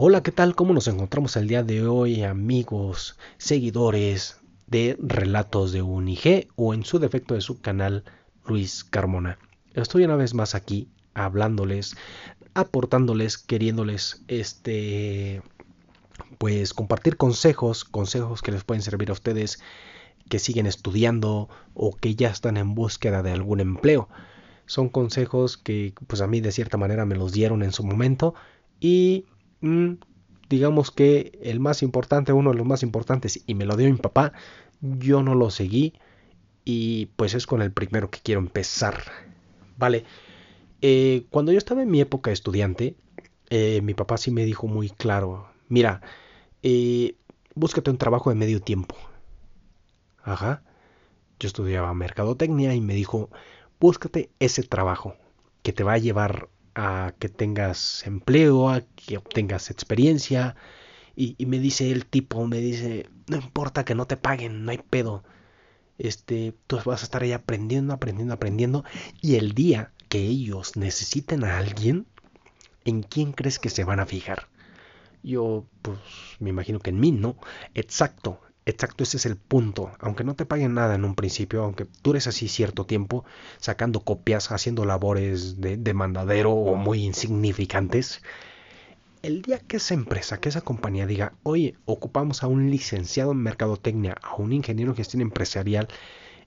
Hola, 0.00 0.22
¿qué 0.22 0.30
tal? 0.30 0.54
¿Cómo 0.54 0.74
nos 0.74 0.86
encontramos 0.86 1.36
el 1.36 1.48
día 1.48 1.64
de 1.64 1.84
hoy, 1.84 2.22
amigos, 2.22 3.18
seguidores 3.36 4.38
de 4.68 4.96
Relatos 5.00 5.72
de 5.72 5.82
UNIG 5.82 6.46
o 6.54 6.72
en 6.72 6.84
su 6.84 7.00
defecto 7.00 7.34
de 7.34 7.40
su 7.40 7.60
canal 7.60 8.04
Luis 8.46 8.84
Carmona? 8.84 9.40
Estoy 9.74 10.04
una 10.04 10.14
vez 10.14 10.34
más 10.34 10.54
aquí 10.54 10.88
hablándoles, 11.14 11.96
aportándoles, 12.54 13.38
queriéndoles 13.38 14.22
este 14.28 15.42
pues 16.38 16.74
compartir 16.74 17.16
consejos, 17.16 17.82
consejos 17.82 18.40
que 18.40 18.52
les 18.52 18.62
pueden 18.62 18.82
servir 18.82 19.10
a 19.10 19.14
ustedes 19.14 19.58
que 20.28 20.38
siguen 20.38 20.66
estudiando 20.66 21.48
o 21.74 21.96
que 21.96 22.14
ya 22.14 22.28
están 22.28 22.56
en 22.56 22.76
búsqueda 22.76 23.24
de 23.24 23.32
algún 23.32 23.58
empleo. 23.58 24.08
Son 24.64 24.90
consejos 24.90 25.56
que 25.56 25.92
pues 26.06 26.20
a 26.20 26.28
mí 26.28 26.40
de 26.40 26.52
cierta 26.52 26.76
manera 26.76 27.04
me 27.04 27.16
los 27.16 27.32
dieron 27.32 27.64
en 27.64 27.72
su 27.72 27.82
momento 27.82 28.36
y 28.78 29.24
digamos 30.48 30.90
que 30.90 31.38
el 31.42 31.60
más 31.60 31.82
importante, 31.82 32.32
uno 32.32 32.50
de 32.50 32.56
los 32.56 32.66
más 32.66 32.82
importantes, 32.82 33.42
y 33.46 33.54
me 33.54 33.66
lo 33.66 33.76
dio 33.76 33.90
mi 33.90 33.96
papá, 33.96 34.32
yo 34.80 35.22
no 35.22 35.34
lo 35.34 35.50
seguí 35.50 35.94
y 36.64 37.06
pues 37.16 37.34
es 37.34 37.46
con 37.46 37.62
el 37.62 37.72
primero 37.72 38.10
que 38.10 38.20
quiero 38.20 38.40
empezar. 38.40 39.02
Vale, 39.76 40.04
eh, 40.82 41.26
cuando 41.30 41.52
yo 41.52 41.58
estaba 41.58 41.82
en 41.82 41.90
mi 41.90 42.00
época 42.00 42.30
estudiante, 42.30 42.96
eh, 43.50 43.80
mi 43.82 43.94
papá 43.94 44.16
sí 44.16 44.30
me 44.30 44.44
dijo 44.44 44.66
muy 44.66 44.90
claro, 44.90 45.48
mira, 45.68 46.02
eh, 46.62 47.16
búscate 47.54 47.90
un 47.90 47.98
trabajo 47.98 48.30
de 48.30 48.36
medio 48.36 48.60
tiempo. 48.60 48.96
Ajá. 50.22 50.62
Yo 51.40 51.46
estudiaba 51.46 51.94
mercadotecnia 51.94 52.74
y 52.74 52.80
me 52.80 52.94
dijo, 52.94 53.30
búscate 53.80 54.30
ese 54.40 54.62
trabajo 54.62 55.14
que 55.62 55.72
te 55.72 55.84
va 55.84 55.94
a 55.94 55.98
llevar 55.98 56.48
a 56.78 57.12
que 57.18 57.28
tengas 57.28 58.06
empleo, 58.06 58.68
a 58.70 58.82
que 58.82 59.16
obtengas 59.18 59.70
experiencia. 59.70 60.54
Y, 61.16 61.34
me 61.46 61.58
dice 61.58 61.90
el 61.90 62.06
tipo, 62.06 62.46
me 62.46 62.58
dice, 62.58 63.10
no 63.26 63.36
importa 63.38 63.84
que 63.84 63.96
no 63.96 64.06
te 64.06 64.16
paguen, 64.16 64.64
no 64.64 64.70
hay 64.70 64.78
pedo. 64.78 65.24
Este, 65.98 66.54
tú 66.68 66.78
vas 66.84 67.02
a 67.02 67.04
estar 67.04 67.22
ahí 67.22 67.32
aprendiendo, 67.32 67.92
aprendiendo, 67.92 68.34
aprendiendo. 68.34 68.84
Y 69.20 69.34
el 69.36 69.54
día 69.54 69.92
que 70.08 70.20
ellos 70.20 70.76
necesiten 70.76 71.42
a 71.44 71.58
alguien, 71.58 72.06
¿en 72.84 73.02
quién 73.02 73.32
crees 73.32 73.58
que 73.58 73.70
se 73.70 73.82
van 73.84 73.98
a 73.98 74.06
fijar? 74.06 74.48
Yo, 75.24 75.66
pues, 75.82 75.98
me 76.38 76.50
imagino 76.50 76.78
que 76.78 76.90
en 76.90 77.00
mí, 77.00 77.10
¿no? 77.10 77.36
Exacto, 77.74 78.40
Exacto, 78.68 79.02
ese 79.02 79.16
es 79.16 79.24
el 79.24 79.36
punto. 79.36 79.92
Aunque 79.98 80.24
no 80.24 80.34
te 80.34 80.44
paguen 80.44 80.74
nada 80.74 80.94
en 80.94 81.04
un 81.06 81.14
principio, 81.14 81.62
aunque 81.64 81.86
dures 82.02 82.26
así 82.26 82.48
cierto 82.48 82.84
tiempo, 82.84 83.24
sacando 83.56 84.00
copias, 84.00 84.52
haciendo 84.52 84.84
labores 84.84 85.58
de, 85.60 85.78
de 85.78 85.94
mandadero 85.94 86.52
o 86.52 86.74
muy 86.76 87.02
insignificantes, 87.02 88.22
el 89.22 89.40
día 89.42 89.58
que 89.60 89.78
esa 89.78 89.94
empresa, 89.94 90.38
que 90.40 90.50
esa 90.50 90.60
compañía 90.60 91.06
diga, 91.06 91.32
oye, 91.44 91.76
ocupamos 91.86 92.42
a 92.42 92.46
un 92.48 92.70
licenciado 92.70 93.32
en 93.32 93.38
mercadotecnia, 93.38 94.16
a 94.22 94.36
un 94.36 94.52
ingeniero 94.52 94.92
en 94.92 94.96
gestión 94.96 95.22
empresarial, 95.22 95.88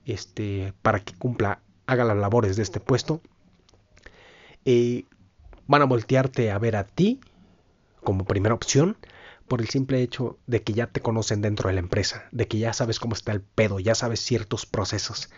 este, 0.06 0.74
para 0.84 1.00
que 1.00 1.16
cumpla, 1.16 1.62
haga 1.88 2.04
las 2.06 2.18
labores 2.18 2.56
de 2.56 2.64
este 2.64 2.80
puesto, 2.80 3.22
eh, 4.66 5.06
van 5.68 5.82
a 5.82 5.86
voltearte 5.86 6.52
a 6.52 6.60
ver 6.60 6.76
a 6.76 6.84
ti 6.86 7.20
como 8.04 8.26
primera 8.26 8.54
opción 8.56 8.98
por 9.52 9.60
el 9.60 9.68
simple 9.68 10.02
hecho 10.02 10.40
de 10.48 10.64
que 10.64 10.72
ya 10.72 10.88
te 10.88 11.02
conocen 11.02 11.42
dentro 11.42 11.68
de 11.68 11.74
la 11.74 11.82
empresa, 11.82 12.24
de 12.32 12.48
que 12.48 12.58
ya 12.58 12.72
sabes 12.72 13.02
cómo 13.02 13.16
está 13.16 13.34
el 13.34 13.42
pedo, 13.42 13.82
ya 13.82 13.96
sabes 13.96 14.22
ciertos 14.22 14.66
procesos. 14.66 15.30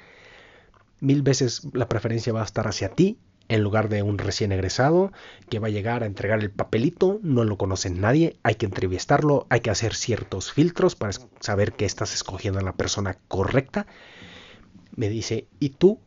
Mil 1.00 1.24
veces 1.24 1.68
la 1.74 1.90
preferencia 1.90 2.32
va 2.32 2.42
a 2.42 2.46
estar 2.46 2.68
hacia 2.68 2.90
ti 2.90 3.18
en 3.48 3.64
lugar 3.64 3.90
de 3.90 4.04
un 4.04 4.20
recién 4.20 4.52
egresado 4.52 5.12
que 5.50 5.58
va 5.58 5.70
a 5.70 5.72
llegar 5.72 6.04
a 6.04 6.06
entregar 6.06 6.42
el 6.42 6.52
papelito, 6.52 7.20
no 7.24 7.44
lo 7.44 7.58
conoce 7.58 7.90
nadie, 7.90 8.38
hay 8.44 8.54
que 8.54 8.68
entrevistarlo, 8.68 9.48
hay 9.50 9.62
que 9.62 9.72
hacer 9.72 9.96
ciertos 9.96 10.52
filtros 10.54 10.96
para 10.96 11.14
saber 11.40 11.74
que 11.74 11.86
estás 11.86 12.14
escogiendo 12.14 12.60
a 12.60 12.64
la 12.64 12.74
persona 12.74 13.18
correcta. 13.28 13.88
Me 14.96 15.10
dice, 15.10 15.48
¿y 15.60 15.70
tú? 15.70 16.00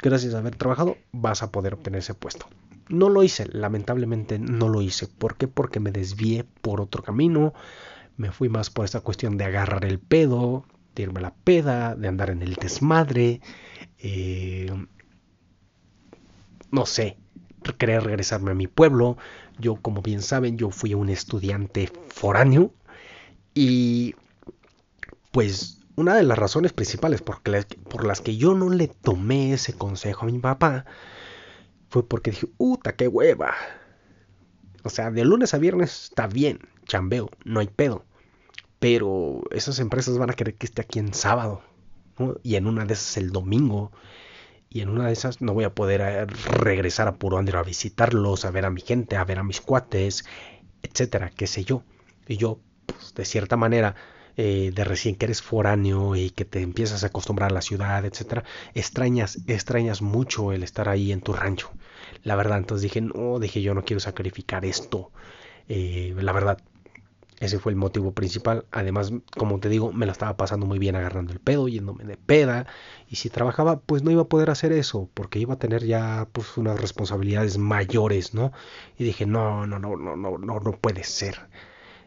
Gracias 0.00 0.34
a 0.34 0.38
haber 0.38 0.54
trabajado, 0.54 0.98
vas 1.10 1.42
a 1.42 1.50
poder 1.50 1.74
obtener 1.74 1.98
ese 1.98 2.14
puesto. 2.14 2.46
No 2.90 3.08
lo 3.08 3.22
hice, 3.22 3.46
lamentablemente 3.52 4.40
no 4.40 4.68
lo 4.68 4.82
hice. 4.82 5.06
¿Por 5.06 5.36
qué? 5.36 5.46
Porque 5.46 5.78
me 5.78 5.92
desvié 5.92 6.44
por 6.60 6.80
otro 6.80 7.04
camino. 7.04 7.54
Me 8.16 8.32
fui 8.32 8.48
más 8.48 8.68
por 8.68 8.84
esta 8.84 9.00
cuestión 9.00 9.36
de 9.36 9.44
agarrar 9.44 9.84
el 9.84 10.00
pedo, 10.00 10.64
de 10.96 11.04
irme 11.04 11.20
a 11.20 11.22
la 11.22 11.34
peda, 11.34 11.94
de 11.94 12.08
andar 12.08 12.30
en 12.30 12.42
el 12.42 12.54
desmadre. 12.54 13.40
Eh, 13.98 14.72
no 16.72 16.84
sé, 16.84 17.16
querer 17.78 18.02
regresarme 18.02 18.50
a 18.50 18.54
mi 18.54 18.66
pueblo. 18.66 19.16
Yo, 19.60 19.76
como 19.76 20.02
bien 20.02 20.20
saben, 20.20 20.58
yo 20.58 20.70
fui 20.70 20.94
un 20.94 21.10
estudiante 21.10 21.92
foráneo. 22.08 22.74
Y 23.54 24.16
pues 25.30 25.78
una 25.94 26.16
de 26.16 26.24
las 26.24 26.38
razones 26.38 26.72
principales 26.72 27.22
por, 27.22 27.40
por 27.88 28.04
las 28.04 28.20
que 28.20 28.36
yo 28.36 28.56
no 28.56 28.68
le 28.68 28.88
tomé 28.88 29.52
ese 29.52 29.74
consejo 29.74 30.24
a 30.24 30.28
mi 30.28 30.40
papá 30.40 30.86
fue 31.90 32.08
porque 32.08 32.30
dije, 32.30 32.46
¡Uta, 32.56 32.94
qué 32.94 33.08
hueva! 33.08 33.54
O 34.82 34.88
sea, 34.88 35.10
de 35.10 35.24
lunes 35.24 35.52
a 35.52 35.58
viernes 35.58 36.04
está 36.04 36.26
bien, 36.26 36.60
chambeo, 36.86 37.28
no 37.44 37.60
hay 37.60 37.66
pedo. 37.66 38.04
Pero 38.78 39.42
esas 39.50 39.78
empresas 39.78 40.16
van 40.16 40.30
a 40.30 40.34
querer 40.34 40.54
que 40.54 40.66
esté 40.66 40.80
aquí 40.80 40.98
en 40.98 41.12
sábado. 41.12 41.62
Y 42.42 42.54
en 42.54 42.66
una 42.66 42.86
de 42.86 42.94
esas 42.94 43.18
el 43.18 43.30
domingo. 43.30 43.92
Y 44.70 44.80
en 44.80 44.88
una 44.88 45.06
de 45.06 45.12
esas 45.12 45.42
no 45.42 45.52
voy 45.52 45.64
a 45.64 45.74
poder 45.74 46.00
eh, 46.00 46.26
regresar 46.26 47.08
a 47.08 47.16
Puro 47.16 47.38
Andro 47.38 47.58
a 47.58 47.62
visitarlos, 47.64 48.44
a 48.44 48.50
ver 48.50 48.64
a 48.64 48.70
mi 48.70 48.80
gente, 48.80 49.16
a 49.16 49.24
ver 49.24 49.38
a 49.38 49.42
mis 49.42 49.60
cuates, 49.60 50.24
etcétera, 50.82 51.30
qué 51.30 51.46
sé 51.46 51.64
yo. 51.64 51.82
Y 52.28 52.36
yo, 52.36 52.60
pues, 52.86 53.12
de 53.14 53.24
cierta 53.24 53.56
manera, 53.56 53.96
eh, 54.36 54.72
de 54.74 54.84
recién 54.84 55.16
que 55.16 55.26
eres 55.26 55.42
foráneo 55.42 56.16
y 56.16 56.30
que 56.30 56.44
te 56.44 56.60
empiezas 56.60 57.04
a 57.04 57.08
acostumbrar 57.08 57.50
a 57.50 57.54
la 57.54 57.62
ciudad, 57.62 58.04
etcétera, 58.04 58.44
extrañas, 58.74 59.38
extrañas 59.46 60.02
mucho 60.02 60.52
el 60.52 60.62
estar 60.62 60.88
ahí 60.88 61.12
en 61.12 61.20
tu 61.20 61.32
rancho. 61.32 61.70
La 62.24 62.36
verdad, 62.36 62.58
entonces 62.58 62.82
dije, 62.82 63.00
no, 63.00 63.38
dije 63.38 63.62
yo 63.62 63.74
no 63.74 63.84
quiero 63.84 64.00
sacrificar 64.00 64.64
esto. 64.64 65.10
Eh, 65.68 66.14
la 66.18 66.32
verdad, 66.32 66.58
ese 67.40 67.58
fue 67.58 67.72
el 67.72 67.76
motivo 67.76 68.12
principal. 68.12 68.66
Además, 68.70 69.12
como 69.36 69.58
te 69.60 69.70
digo, 69.70 69.92
me 69.92 70.04
la 70.06 70.12
estaba 70.12 70.36
pasando 70.36 70.66
muy 70.66 70.78
bien 70.78 70.94
agarrando 70.94 71.32
el 71.32 71.40
pedo, 71.40 71.68
yéndome 71.68 72.04
de 72.04 72.18
peda. 72.18 72.66
Y 73.08 73.16
si 73.16 73.30
trabajaba, 73.30 73.80
pues 73.80 74.02
no 74.02 74.10
iba 74.10 74.22
a 74.22 74.28
poder 74.28 74.50
hacer 74.50 74.72
eso, 74.72 75.08
porque 75.14 75.38
iba 75.38 75.54
a 75.54 75.58
tener 75.58 75.84
ya 75.86 76.28
pues 76.32 76.58
unas 76.58 76.78
responsabilidades 76.80 77.56
mayores, 77.58 78.34
¿no? 78.34 78.52
Y 78.98 79.04
dije, 79.04 79.24
no, 79.26 79.66
no, 79.66 79.78
no, 79.78 79.96
no, 79.96 80.16
no, 80.16 80.38
no, 80.38 80.60
no 80.60 80.72
puede 80.72 81.02
ser. 81.04 81.48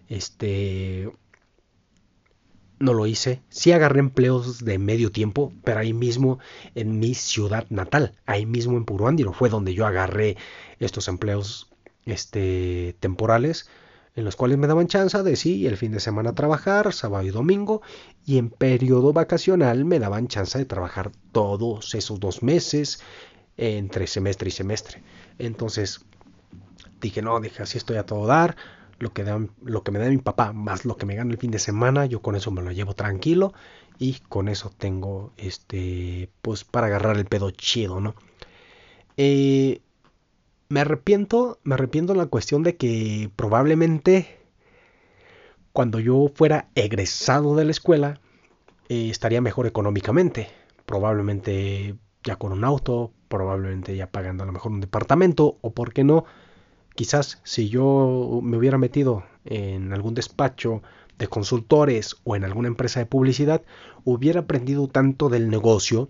Este, 0.08 1.12
no 2.84 2.94
lo 2.94 3.08
hice. 3.08 3.42
Sí 3.50 3.72
agarré 3.72 4.00
empleos 4.00 4.64
de 4.64 4.78
medio 4.78 5.12
tiempo, 5.12 5.54
pero 5.64 5.80
ahí 5.80 5.94
mismo 5.94 6.40
en 6.76 7.00
mi 7.00 7.14
ciudad 7.14 7.66
natal, 7.70 8.14
ahí 8.26 8.46
mismo 8.46 8.78
en 8.78 8.86
Puruándiro, 8.86 9.34
fue 9.34 9.50
donde 9.50 9.74
yo 9.74 9.86
agarré 9.86 10.38
estos 10.80 11.08
empleos 11.08 11.72
este, 12.06 12.96
temporales, 13.00 13.70
en 14.16 14.26
los 14.26 14.36
cuales 14.36 14.58
me 14.58 14.68
daban 14.68 14.88
chance 14.88 15.24
de 15.24 15.36
sí, 15.36 15.66
el 15.66 15.78
fin 15.78 15.92
de 15.92 16.00
semana 16.00 16.36
trabajar, 16.36 16.94
sábado 16.94 17.26
y 17.26 17.32
domingo, 17.32 17.82
y 18.26 18.38
en 18.38 18.50
periodo 18.50 19.14
vacacional 19.14 19.86
me 19.86 20.00
daban 20.00 20.28
chance 20.28 20.58
de 20.58 20.66
trabajar 20.66 21.12
todos 21.32 21.96
esos 21.96 22.20
dos 22.20 22.44
meses, 22.44 23.00
entre 23.58 24.08
semestre 24.08 24.50
y 24.50 24.52
semestre. 24.52 25.04
Entonces 25.40 26.06
dije, 27.02 27.22
no, 27.22 27.40
dije, 27.40 27.64
así 27.64 27.78
estoy 27.78 27.98
a 27.98 28.06
todo 28.06 28.28
dar 28.28 28.56
lo 29.00 29.14
que, 29.14 29.26
lo 29.64 29.84
que 29.84 29.92
me 29.92 30.00
da 30.00 30.10
mi 30.10 30.18
papá 30.18 30.54
más 30.54 30.86
lo 30.86 30.98
que 30.98 31.06
me 31.06 31.16
gana 31.16 31.32
el 31.32 31.38
fin 31.38 31.52
de 31.52 31.60
semana, 31.60 32.06
yo 32.06 32.22
con 32.22 32.36
eso 32.36 32.52
me 32.52 32.62
lo 32.62 32.72
llevo 32.72 32.94
tranquilo 32.94 33.54
y 34.00 34.20
con 34.30 34.48
eso 34.48 34.72
tengo 34.78 35.34
este 35.38 36.30
pues 36.42 36.64
para 36.64 36.88
agarrar 36.88 37.18
el 37.18 37.26
pedo 37.26 37.52
chido, 37.52 38.00
¿no? 38.00 38.16
Eh, 39.18 39.82
me 40.70 40.80
arrepiento, 40.82 41.60
me 41.64 41.76
arrepiento 41.76 42.14
en 42.14 42.20
la 42.20 42.26
cuestión 42.26 42.64
de 42.64 42.76
que 42.78 43.30
probablemente 43.36 44.40
cuando 45.72 46.00
yo 46.00 46.32
fuera 46.34 46.70
egresado 46.76 47.56
de 47.56 47.66
la 47.66 47.72
escuela 47.72 48.20
eh, 48.90 49.10
estaría 49.10 49.42
mejor 49.42 49.68
económicamente, 49.68 50.50
probablemente 50.86 51.96
ya 52.24 52.38
con 52.38 52.52
un 52.54 52.64
auto, 52.64 53.12
probablemente 53.28 53.96
ya 53.96 54.08
pagando 54.12 54.44
a 54.44 54.48
lo 54.48 54.54
mejor 54.54 54.72
un 54.72 54.82
departamento 54.82 55.58
o 55.62 55.74
por 55.74 55.94
qué 55.94 56.04
no 56.04 56.26
Quizás 56.96 57.40
si 57.44 57.70
yo 57.70 58.40
me 58.44 58.58
hubiera 58.58 58.78
metido 58.78 59.24
en 59.46 59.94
algún 59.94 60.14
despacho 60.14 60.82
de 61.18 61.28
consultores 61.28 62.18
o 62.24 62.36
en 62.36 62.44
alguna 62.44 62.68
empresa 62.68 63.00
de 63.00 63.06
publicidad, 63.06 63.64
hubiera 64.04 64.42
aprendido 64.42 64.88
tanto 64.88 65.30
del 65.30 65.50
negocio 65.50 66.10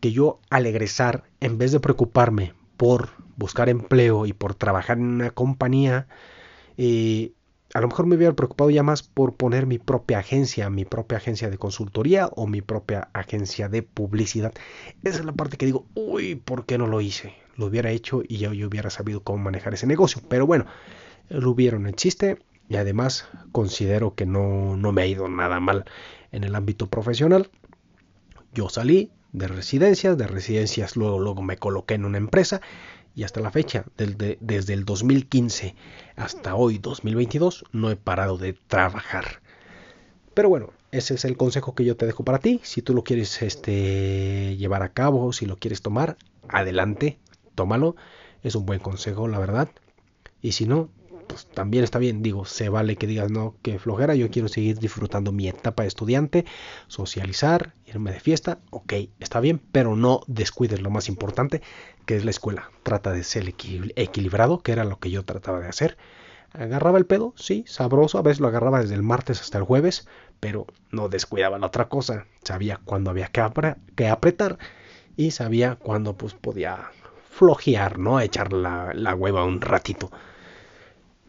que 0.00 0.12
yo 0.12 0.40
al 0.50 0.66
egresar, 0.66 1.24
en 1.40 1.58
vez 1.58 1.70
de 1.72 1.80
preocuparme 1.80 2.54
por 2.76 3.10
buscar 3.36 3.68
empleo 3.68 4.26
y 4.26 4.32
por 4.32 4.54
trabajar 4.54 4.98
en 4.98 5.04
una 5.04 5.30
compañía, 5.30 6.08
eh, 6.76 7.32
a 7.74 7.80
lo 7.80 7.88
mejor 7.88 8.06
me 8.06 8.16
hubiera 8.16 8.34
preocupado 8.34 8.70
ya 8.70 8.82
más 8.82 9.02
por 9.02 9.34
poner 9.34 9.66
mi 9.66 9.78
propia 9.78 10.18
agencia, 10.18 10.68
mi 10.70 10.84
propia 10.84 11.18
agencia 11.18 11.48
de 11.48 11.58
consultoría 11.58 12.26
o 12.34 12.46
mi 12.46 12.60
propia 12.60 13.08
agencia 13.12 13.68
de 13.68 13.82
publicidad. 13.82 14.52
Esa 15.04 15.20
es 15.20 15.24
la 15.24 15.32
parte 15.32 15.56
que 15.56 15.66
digo, 15.66 15.86
uy, 15.94 16.34
¿por 16.34 16.66
qué 16.66 16.76
no 16.78 16.86
lo 16.86 17.00
hice? 17.00 17.41
Lo 17.56 17.66
hubiera 17.66 17.90
hecho 17.90 18.22
y 18.26 18.38
ya 18.38 18.52
yo 18.52 18.68
hubiera 18.68 18.90
sabido 18.90 19.22
cómo 19.22 19.44
manejar 19.44 19.74
ese 19.74 19.86
negocio. 19.86 20.22
Pero 20.28 20.46
bueno, 20.46 20.66
El 21.28 21.46
hubiera 21.46 21.78
no 21.78 21.88
existe 21.88 22.38
y 22.68 22.76
además 22.76 23.28
considero 23.52 24.14
que 24.14 24.26
no, 24.26 24.76
no 24.76 24.92
me 24.92 25.02
ha 25.02 25.06
ido 25.06 25.28
nada 25.28 25.60
mal 25.60 25.84
en 26.30 26.44
el 26.44 26.54
ámbito 26.54 26.88
profesional. 26.88 27.50
Yo 28.54 28.68
salí 28.68 29.10
de 29.32 29.48
residencias, 29.48 30.16
de 30.16 30.26
residencias 30.26 30.96
luego, 30.96 31.18
luego 31.18 31.42
me 31.42 31.56
coloqué 31.56 31.94
en 31.94 32.04
una 32.04 32.18
empresa 32.18 32.60
y 33.14 33.24
hasta 33.24 33.40
la 33.40 33.50
fecha, 33.50 33.84
desde, 33.96 34.38
desde 34.40 34.72
el 34.72 34.84
2015 34.84 35.74
hasta 36.16 36.54
hoy 36.54 36.78
2022, 36.78 37.64
no 37.72 37.90
he 37.90 37.96
parado 37.96 38.38
de 38.38 38.54
trabajar. 38.54 39.42
Pero 40.34 40.48
bueno, 40.48 40.70
ese 40.92 41.14
es 41.14 41.24
el 41.24 41.36
consejo 41.36 41.74
que 41.74 41.84
yo 41.84 41.96
te 41.96 42.06
dejo 42.06 42.24
para 42.24 42.38
ti. 42.38 42.60
Si 42.62 42.80
tú 42.80 42.94
lo 42.94 43.04
quieres 43.04 43.42
este, 43.42 44.56
llevar 44.56 44.82
a 44.82 44.92
cabo, 44.92 45.32
si 45.32 45.46
lo 45.46 45.56
quieres 45.56 45.82
tomar, 45.82 46.16
adelante, 46.48 47.18
tómalo. 47.62 47.94
Es 48.42 48.56
un 48.56 48.66
buen 48.66 48.80
consejo, 48.80 49.28
la 49.28 49.38
verdad. 49.38 49.68
Y 50.40 50.52
si 50.52 50.66
no, 50.66 50.88
pues 51.28 51.46
también 51.46 51.84
está 51.84 52.00
bien. 52.00 52.20
Digo, 52.20 52.44
se 52.44 52.68
vale 52.68 52.96
que 52.96 53.06
digas, 53.06 53.30
no, 53.30 53.54
que 53.62 53.78
flojera, 53.78 54.16
yo 54.16 54.30
quiero 54.30 54.48
seguir 54.48 54.80
disfrutando 54.80 55.30
mi 55.30 55.46
etapa 55.48 55.84
de 55.84 55.88
estudiante, 55.88 56.44
socializar, 56.88 57.74
irme 57.86 58.10
de 58.10 58.18
fiesta. 58.18 58.58
Ok, 58.70 58.94
está 59.20 59.38
bien, 59.38 59.60
pero 59.70 59.94
no 59.94 60.22
descuides 60.26 60.82
lo 60.82 60.90
más 60.90 61.08
importante, 61.08 61.62
que 62.04 62.16
es 62.16 62.24
la 62.24 62.32
escuela. 62.32 62.72
Trata 62.82 63.12
de 63.12 63.22
ser 63.22 63.54
equilibrado, 63.94 64.58
que 64.58 64.72
era 64.72 64.84
lo 64.84 64.98
que 64.98 65.10
yo 65.10 65.24
trataba 65.24 65.60
de 65.60 65.68
hacer. 65.68 65.96
Agarraba 66.50 66.98
el 66.98 67.06
pedo, 67.06 67.32
sí, 67.36 67.64
sabroso, 67.68 68.18
a 68.18 68.22
veces 68.22 68.40
lo 68.40 68.48
agarraba 68.48 68.82
desde 68.82 68.96
el 68.96 69.04
martes 69.04 69.40
hasta 69.40 69.56
el 69.56 69.64
jueves, 69.64 70.08
pero 70.40 70.66
no 70.90 71.08
descuidaba 71.08 71.60
la 71.60 71.68
otra 71.68 71.88
cosa. 71.88 72.26
Sabía 72.42 72.80
cuándo 72.84 73.10
había 73.10 73.28
que, 73.28 73.42
que 73.94 74.08
apretar 74.08 74.58
y 75.16 75.30
sabía 75.30 75.76
cuándo 75.76 76.16
pues 76.16 76.34
podía 76.34 76.90
flojear, 77.32 77.98
¿no? 77.98 78.20
Echar 78.20 78.52
la, 78.52 78.92
la 78.94 79.14
hueva 79.14 79.44
un 79.44 79.60
ratito. 79.60 80.12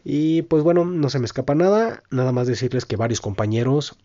Y 0.04 0.42
pues 0.42 0.62
bueno, 0.62 0.84
no 0.84 1.08
se 1.08 1.18
me 1.18 1.24
escapa 1.24 1.54
nada, 1.54 2.02
nada 2.10 2.30
más 2.30 2.46
decirles 2.46 2.84
que 2.84 2.96
varios 2.96 3.20
compañeros 3.20 3.96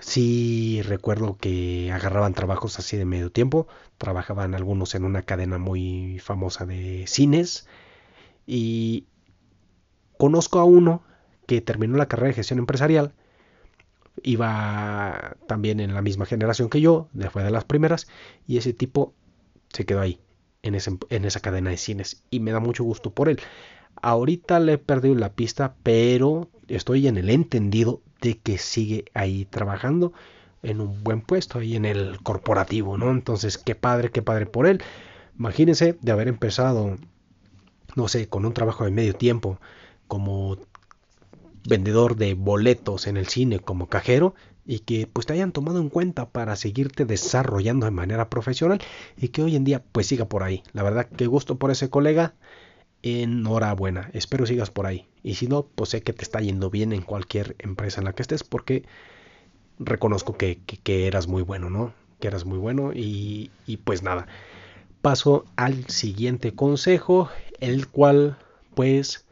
sí 0.00 0.82
recuerdo 0.82 1.36
que 1.38 1.90
agarraban 1.92 2.34
trabajos 2.34 2.78
así 2.78 2.96
de 2.96 3.04
medio 3.04 3.32
tiempo, 3.32 3.66
trabajaban 3.98 4.54
algunos 4.54 4.94
en 4.94 5.04
una 5.04 5.22
cadena 5.22 5.58
muy 5.58 6.18
famosa 6.18 6.66
de 6.66 7.06
cines. 7.06 7.66
Y 8.46 9.06
conozco 10.18 10.58
a 10.58 10.64
uno 10.64 11.02
que 11.46 11.60
terminó 11.60 11.96
la 11.96 12.06
carrera 12.06 12.28
de 12.28 12.34
gestión 12.34 12.58
empresarial, 12.58 13.14
iba 14.22 15.36
también 15.48 15.80
en 15.80 15.94
la 15.94 16.02
misma 16.02 16.26
generación 16.26 16.68
que 16.68 16.80
yo, 16.80 17.08
fue 17.30 17.42
de 17.42 17.50
las 17.50 17.64
primeras, 17.64 18.06
y 18.46 18.58
ese 18.58 18.72
tipo 18.72 19.14
se 19.72 19.86
quedó 19.86 20.00
ahí, 20.00 20.20
en, 20.64 20.76
en 21.10 21.24
esa 21.24 21.40
cadena 21.40 21.70
de 21.70 21.76
cines, 21.76 22.22
y 22.30 22.40
me 22.40 22.52
da 22.52 22.60
mucho 22.60 22.84
gusto 22.84 23.10
por 23.10 23.28
él. 23.28 23.40
Ahorita 24.02 24.58
le 24.60 24.74
he 24.74 24.78
perdido 24.78 25.14
la 25.14 25.32
pista, 25.32 25.74
pero 25.82 26.48
estoy 26.68 27.06
en 27.06 27.16
el 27.16 27.30
entendido 27.30 28.00
de 28.20 28.38
que 28.38 28.58
sigue 28.58 29.04
ahí 29.14 29.44
trabajando 29.44 30.12
en 30.62 30.80
un 30.80 31.04
buen 31.04 31.20
puesto 31.20 31.58
ahí 31.58 31.76
en 31.76 31.84
el 31.84 32.18
corporativo, 32.22 32.96
¿no? 32.96 33.10
Entonces, 33.10 33.58
qué 33.58 33.74
padre, 33.74 34.10
qué 34.10 34.22
padre 34.22 34.46
por 34.46 34.66
él. 34.66 34.82
Imagínense 35.38 35.96
de 36.00 36.12
haber 36.12 36.28
empezado, 36.28 36.96
no 37.94 38.08
sé, 38.08 38.28
con 38.28 38.46
un 38.46 38.54
trabajo 38.54 38.84
de 38.84 38.90
medio 38.90 39.14
tiempo 39.14 39.58
como 40.08 40.56
vendedor 41.68 42.16
de 42.16 42.34
boletos 42.34 43.06
en 43.06 43.16
el 43.16 43.28
cine, 43.28 43.58
como 43.58 43.88
cajero, 43.88 44.34
y 44.66 44.80
que 44.80 45.06
pues 45.06 45.26
te 45.26 45.32
hayan 45.34 45.52
tomado 45.52 45.80
en 45.80 45.88
cuenta 45.88 46.30
para 46.30 46.56
seguirte 46.56 47.04
desarrollando 47.04 47.86
de 47.86 47.92
manera 47.92 48.30
profesional 48.30 48.80
y 49.16 49.28
que 49.28 49.42
hoy 49.42 49.56
en 49.56 49.64
día 49.64 49.82
pues 49.92 50.06
siga 50.06 50.26
por 50.26 50.42
ahí. 50.42 50.62
La 50.72 50.82
verdad 50.82 51.08
que 51.08 51.26
gusto 51.26 51.58
por 51.58 51.70
ese 51.70 51.90
colega 51.90 52.34
enhorabuena. 53.02 54.10
Espero 54.14 54.46
sigas 54.46 54.70
por 54.70 54.86
ahí. 54.86 55.06
Y 55.22 55.34
si 55.34 55.46
no, 55.46 55.66
pues 55.66 55.90
sé 55.90 56.02
que 56.02 56.12
te 56.12 56.22
está 56.22 56.40
yendo 56.40 56.70
bien 56.70 56.92
en 56.92 57.02
cualquier 57.02 57.56
empresa 57.58 58.00
en 58.00 58.06
la 58.06 58.14
que 58.14 58.22
estés 58.22 58.44
porque 58.44 58.84
reconozco 59.78 60.36
que, 60.36 60.58
eras 60.86 61.26
muy 61.26 61.42
bueno, 61.42 61.68
¿no? 61.68 61.92
Que 62.20 62.28
eras 62.28 62.46
muy 62.46 62.58
bueno 62.58 62.92
y, 62.94 63.50
y 63.66 63.76
pues 63.78 64.02
nada. 64.02 64.26
Paso 65.02 65.44
al 65.56 65.86
siguiente 65.88 66.54
consejo, 66.54 67.28
el 67.60 67.88
cual 67.88 68.38
pues 68.74 69.26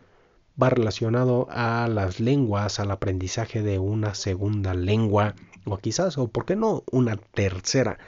va 0.60 0.70
relacionado 0.70 1.46
a 1.50 1.88
las 1.88 2.20
lenguas, 2.20 2.81
al 2.81 2.90
aprendizaje 2.90 3.62
de 3.62 3.78
una 3.78 4.14
segunda 4.14 4.75
lengua 4.75 5.34
o 5.64 5.78
quizás, 5.78 6.19
o 6.19 6.28
por 6.28 6.44
qué 6.44 6.56
no, 6.56 6.84
una 6.90 7.16
tercera. 7.16 7.99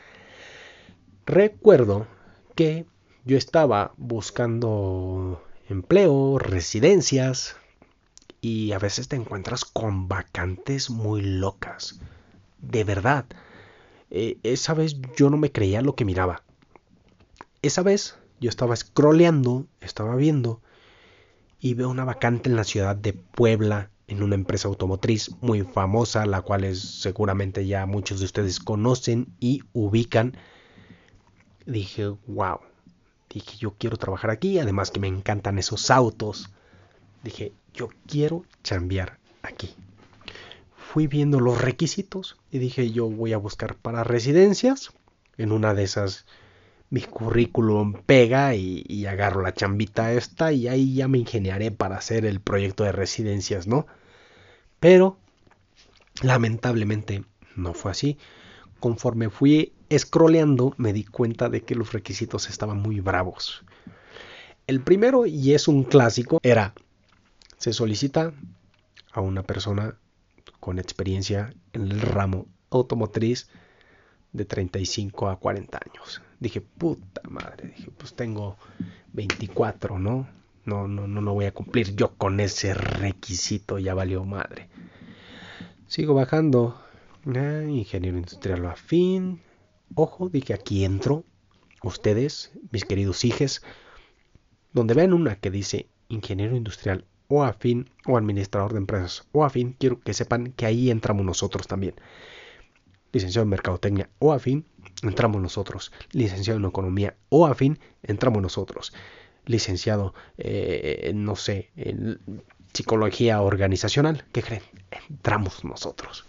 Recuerdo 1.27 2.07
que 2.55 2.87
yo 3.25 3.39
estaba 3.39 3.93
buscando 3.97 5.43
empleo, 5.69 6.39
residencias 6.39 7.57
y 8.41 8.73
a 8.73 8.79
veces 8.79 9.09
te 9.09 9.17
encuentras 9.17 9.65
con 9.65 10.09
vacantes 10.09 10.91
muy 10.91 11.23
locas. 11.23 12.01
De 12.61 12.85
verdad. 12.85 13.25
Eh, 14.11 14.39
esa 14.43 14.75
vez 14.75 14.97
yo 15.17 15.31
no 15.31 15.37
me 15.37 15.51
creía 15.51 15.81
lo 15.81 15.95
que 15.95 16.05
miraba. 16.05 16.43
Esa 17.63 17.83
vez 17.83 18.19
yo 18.41 18.51
estaba 18.51 18.77
scrolleando, 18.77 19.67
estaba 19.81 20.15
viendo 20.15 20.61
y 21.65 21.73
veo 21.73 21.89
una 21.89 22.05
vacante 22.05 22.51
en 22.51 22.57
la 22.57 22.65
ciudad 22.65 22.95
de 22.95 23.15
Puebla 23.15 23.89
en 24.07 24.23
una 24.23 24.35
empresa 24.35 24.69
automotriz 24.69 25.31
muy 25.41 25.63
famosa, 25.63 26.27
la 26.27 26.43
cual 26.43 26.77
seguramente 26.77 27.67
ya 27.67 27.87
muchos 27.87 28.19
de 28.19 28.27
ustedes 28.27 28.61
conocen 28.61 29.29
y 29.41 29.63
ubican. 29.73 30.37
Dije, 31.65 32.09
wow, 32.27 32.59
Dije, 33.31 33.57
yo 33.57 33.73
quiero 33.79 33.97
trabajar 33.97 34.31
aquí, 34.31 34.59
además 34.59 34.91
que 34.91 35.01
me 35.01 35.09
encantan 35.09 35.59
esos 35.59 35.91
autos. 35.91 36.51
Dije, 37.23 37.55
yo 37.73 37.89
quiero 38.07 38.45
chambear 38.63 39.19
aquí. 39.41 39.75
Fui 40.77 41.07
viendo 41.07 41.41
los 41.41 41.63
requisitos 41.63 42.37
y 42.51 42.59
dije, 42.59 42.91
yo 42.91 43.09
voy 43.09 43.33
a 43.33 43.39
buscar 43.39 43.75
para 43.75 44.05
residencias. 44.05 44.93
En 45.39 45.51
una 45.51 45.73
de 45.73 45.85
esas 45.85 46.27
mi 46.95 47.01
currículum 47.03 47.95
pega 48.07 48.55
y, 48.55 48.85
y, 48.87 49.07
agarro 49.07 49.43
la 49.43 49.53
chambita 49.53 50.13
esta 50.13 50.53
y 50.53 50.69
ahí 50.69 50.95
ya 50.95 51.09
me 51.09 51.19
ingeniaré 51.19 51.73
para 51.73 51.97
hacer 51.97 52.25
el 52.25 52.41
proyecto 52.41 52.85
de 52.85 52.93
residencias, 52.93 53.67
¿no? 53.67 53.89
Pero 54.79 55.19
lamentablemente 56.23 57.25
no 57.57 57.75
fue 57.75 57.91
así. 57.91 58.17
Conforme 58.79 59.29
fui 59.29 59.73
scrolleando 59.93 60.73
me 60.77 60.93
di 60.93 61.03
cuenta 61.03 61.49
de 61.49 61.63
que 61.63 61.75
los 61.75 61.93
requisitos 61.93 62.49
estaban 62.49 62.79
muy 62.79 63.01
bravos. 63.01 63.65
El 64.69 64.81
primero, 64.81 65.27
y 65.27 65.53
es 65.53 65.67
un 65.67 65.83
clásico, 65.83 66.39
era, 66.45 66.75
se 67.59 67.73
solicita 67.73 68.33
a 69.11 69.21
una 69.21 69.43
persona 69.43 69.97
con 70.61 70.79
experiencia 70.79 71.53
en 71.73 71.91
el 71.91 72.01
ramo 72.01 72.47
automotriz 72.71 73.49
de 74.35 74.45
35 74.45 75.31
a 75.31 75.39
40 75.39 75.81
años. 75.83 76.21
Dije, 76.39 76.61
puta 76.61 77.23
madre, 77.31 77.69
dije, 77.69 77.91
pues 77.97 78.15
tengo 78.15 78.59
24, 79.15 79.99
¿no? 79.99 80.29
No, 80.67 80.87
no, 80.89 81.07
no, 81.07 81.23
no 81.23 81.33
voy 81.33 81.47
a 81.47 81.55
cumplir 81.55 81.97
yo 81.97 82.15
con 82.17 82.41
ese 82.41 82.75
requisito, 82.75 83.79
ya 83.79 83.95
valió 83.95 84.25
madre. 84.25 84.69
Sigo 85.87 86.13
bajando. 86.13 86.79
Ah, 87.27 87.63
ingeniero 87.67 88.19
industrial 88.19 88.67
afín, 88.67 89.41
Ojo, 89.97 90.29
dije 90.29 90.55
aquí 90.55 90.85
entro, 90.85 91.25
ustedes, 91.83 92.51
mis 92.73 92.85
queridos 92.85 93.25
hijos, 93.25 93.63
donde 94.73 94.95
vean 94.95 95.13
una 95.13 95.37
que 95.37 95.53
dice 95.53 95.89
ingeniero 96.09 96.57
industrial 96.57 97.05
o 97.29 97.45
afín 97.45 97.91
o 98.05 98.17
administrador 98.17 98.73
de 98.73 98.79
empresas 98.79 99.29
o 99.31 99.45
afín, 99.45 99.77
quiero 99.79 100.01
que 100.01 100.13
sepan 100.13 100.53
que 100.53 100.67
ahí 100.67 100.91
entramos 100.91 101.25
nosotros 101.25 101.69
también. 101.69 101.95
Licenciado 103.15 103.45
en 103.45 103.49
mercadotecnia 103.49 104.11
o 104.19 104.33
afín, 104.33 104.67
entramos 105.03 105.41
nosotros. 105.41 105.93
Licenciado 106.11 106.59
en 106.59 106.67
economía 106.67 107.15
o 107.29 107.47
afín, 107.47 107.79
entramos 108.03 108.43
nosotros. 108.43 108.93
Licenciado, 109.47 110.15
eh, 110.37 111.13
no 111.15 111.37
sé, 111.37 111.71
en 111.77 112.19
psicología 112.73 113.41
organizacional, 113.41 114.25
¿qué 114.33 114.43
creen? 114.43 114.63
Entramos 115.09 115.65
nosotros. 115.65 116.27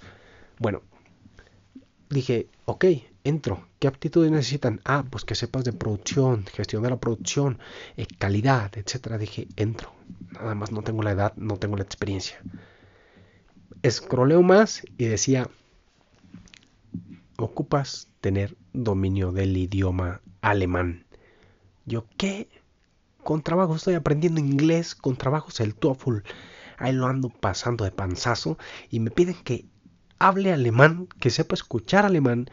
Bueno, 0.59 0.83
dije, 2.09 2.47
ok, 2.65 2.85
entro. 3.23 3.67
¿Qué 3.79 3.87
aptitudes 3.87 4.31
necesitan? 4.31 4.79
Ah, 4.85 5.03
pues 5.09 5.25
que 5.25 5.33
sepas 5.33 5.65
de 5.65 5.73
producción, 5.73 6.45
gestión 6.45 6.83
de 6.83 6.91
la 6.91 6.99
producción, 6.99 7.57
eh, 7.97 8.05
calidad, 8.19 8.71
etcétera. 8.77 9.17
Dije, 9.17 9.47
entro. 9.55 9.91
Nada 10.31 10.53
más 10.53 10.71
no 10.71 10.83
tengo 10.83 11.01
la 11.01 11.11
edad, 11.11 11.33
no 11.35 11.57
tengo 11.57 11.77
la 11.77 11.83
experiencia. 11.83 12.39
Escroleo 13.81 14.43
más 14.43 14.83
y 14.99 15.05
decía, 15.05 15.49
ocupas 17.37 18.09
tener 18.21 18.55
dominio 18.73 19.31
del 19.31 19.55
idioma 19.57 20.21
alemán. 20.41 21.05
Yo, 21.85 22.05
¿qué? 22.17 22.49
Con 23.23 23.41
trabajo 23.41 23.75
estoy 23.75 23.95
aprendiendo 23.95 24.39
inglés, 24.39 24.95
con 24.95 25.15
trabajos 25.15 25.59
el 25.59 25.75
TOEFL. 25.75 26.19
Ahí 26.77 26.93
lo 26.93 27.07
ando 27.07 27.29
pasando 27.29 27.85
de 27.85 27.91
panzazo 27.91 28.57
y 28.89 28.99
me 28.99 29.11
piden 29.11 29.35
que 29.43 29.65
hable 30.19 30.51
alemán, 30.51 31.07
que 31.19 31.29
sepa 31.29 31.55
escuchar 31.55 32.05
alemán, 32.05 32.49